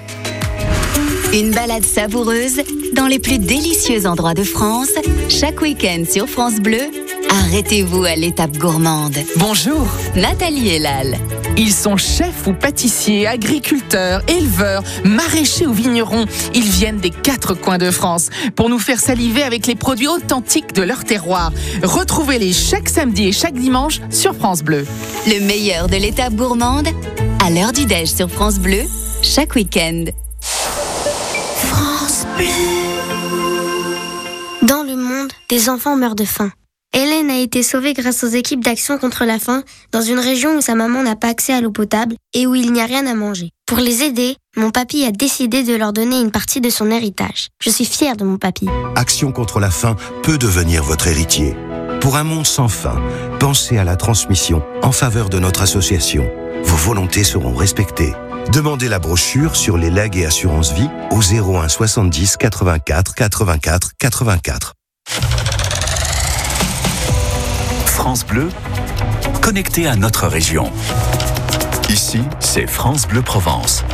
Une 1.32 1.50
balade 1.50 1.84
savoureuse 1.84 2.60
dans 2.94 3.06
les 3.06 3.18
plus 3.18 3.38
délicieux 3.38 4.06
endroits 4.06 4.34
de 4.34 4.44
France, 4.44 4.92
chaque 5.28 5.60
week-end 5.60 6.04
sur 6.08 6.28
France 6.28 6.60
Bleu. 6.60 7.03
Arrêtez-vous 7.30 8.04
à 8.04 8.16
l'étape 8.16 8.56
gourmande. 8.56 9.16
Bonjour. 9.36 9.86
Nathalie 10.16 10.70
Elal. 10.70 11.18
Ils 11.56 11.72
sont 11.72 11.96
chefs 11.96 12.46
ou 12.46 12.52
pâtissiers, 12.52 13.26
agriculteurs, 13.26 14.22
éleveurs, 14.28 14.82
maraîchers 15.04 15.66
ou 15.66 15.72
vignerons. 15.72 16.26
Ils 16.54 16.68
viennent 16.68 16.98
des 16.98 17.10
quatre 17.10 17.54
coins 17.54 17.78
de 17.78 17.90
France 17.90 18.30
pour 18.56 18.68
nous 18.68 18.78
faire 18.78 18.98
saliver 18.98 19.42
avec 19.42 19.66
les 19.66 19.76
produits 19.76 20.08
authentiques 20.08 20.72
de 20.72 20.82
leur 20.82 21.04
terroir. 21.04 21.52
Retrouvez-les 21.82 22.52
chaque 22.52 22.88
samedi 22.88 23.28
et 23.28 23.32
chaque 23.32 23.54
dimanche 23.54 24.00
sur 24.10 24.34
France 24.34 24.62
Bleu. 24.62 24.86
Le 25.26 25.40
meilleur 25.40 25.88
de 25.88 25.96
l'étape 25.96 26.34
gourmande, 26.34 26.88
à 27.44 27.50
l'heure 27.50 27.72
du 27.72 27.86
déj 27.86 28.08
sur 28.08 28.30
France 28.30 28.58
Bleu, 28.58 28.82
chaque 29.22 29.54
week-end. 29.54 30.06
France 30.40 32.26
Bleu. 32.36 32.46
Dans 34.62 34.82
le 34.82 34.96
monde, 34.96 35.30
des 35.48 35.68
enfants 35.68 35.96
meurent 35.96 36.16
de 36.16 36.24
faim. 36.24 36.50
Hélène 36.96 37.28
a 37.28 37.38
été 37.40 37.64
sauvée 37.64 37.92
grâce 37.92 38.22
aux 38.22 38.28
équipes 38.28 38.62
d'action 38.62 38.98
contre 38.98 39.24
la 39.24 39.40
faim 39.40 39.64
dans 39.90 40.00
une 40.00 40.20
région 40.20 40.58
où 40.58 40.60
sa 40.60 40.76
maman 40.76 41.02
n'a 41.02 41.16
pas 41.16 41.26
accès 41.26 41.52
à 41.52 41.60
l'eau 41.60 41.72
potable 41.72 42.14
et 42.34 42.46
où 42.46 42.54
il 42.54 42.72
n'y 42.72 42.80
a 42.80 42.86
rien 42.86 43.04
à 43.08 43.14
manger. 43.14 43.50
Pour 43.66 43.78
les 43.78 44.04
aider, 44.04 44.36
mon 44.56 44.70
papy 44.70 45.04
a 45.04 45.10
décidé 45.10 45.64
de 45.64 45.74
leur 45.74 45.92
donner 45.92 46.20
une 46.20 46.30
partie 46.30 46.60
de 46.60 46.70
son 46.70 46.92
héritage. 46.92 47.48
Je 47.60 47.68
suis 47.68 47.84
fière 47.84 48.16
de 48.16 48.22
mon 48.22 48.38
papy. 48.38 48.68
Action 48.94 49.32
contre 49.32 49.58
la 49.58 49.72
faim 49.72 49.96
peut 50.22 50.38
devenir 50.38 50.84
votre 50.84 51.08
héritier. 51.08 51.56
Pour 52.00 52.16
un 52.16 52.22
monde 52.22 52.46
sans 52.46 52.68
faim, 52.68 53.02
pensez 53.40 53.76
à 53.76 53.82
la 53.82 53.96
transmission 53.96 54.62
en 54.84 54.92
faveur 54.92 55.30
de 55.30 55.40
notre 55.40 55.62
association. 55.62 56.30
Vos 56.62 56.76
volontés 56.76 57.24
seront 57.24 57.56
respectées. 57.56 58.12
Demandez 58.52 58.88
la 58.88 59.00
brochure 59.00 59.56
sur 59.56 59.78
les 59.78 59.90
legs 59.90 60.16
et 60.16 60.26
assurances 60.26 60.72
vie 60.72 60.90
au 61.10 61.20
01 61.20 61.68
70 61.68 62.36
84 62.36 63.14
84 63.16 63.90
84. 63.98 64.74
France 67.94 68.26
Bleu, 68.26 68.48
connecté 69.40 69.86
à 69.86 69.94
notre 69.94 70.26
région. 70.26 70.70
Ici, 71.88 72.22
c'est 72.40 72.66
France 72.66 73.06
Bleu 73.06 73.22
Provence. 73.22 73.84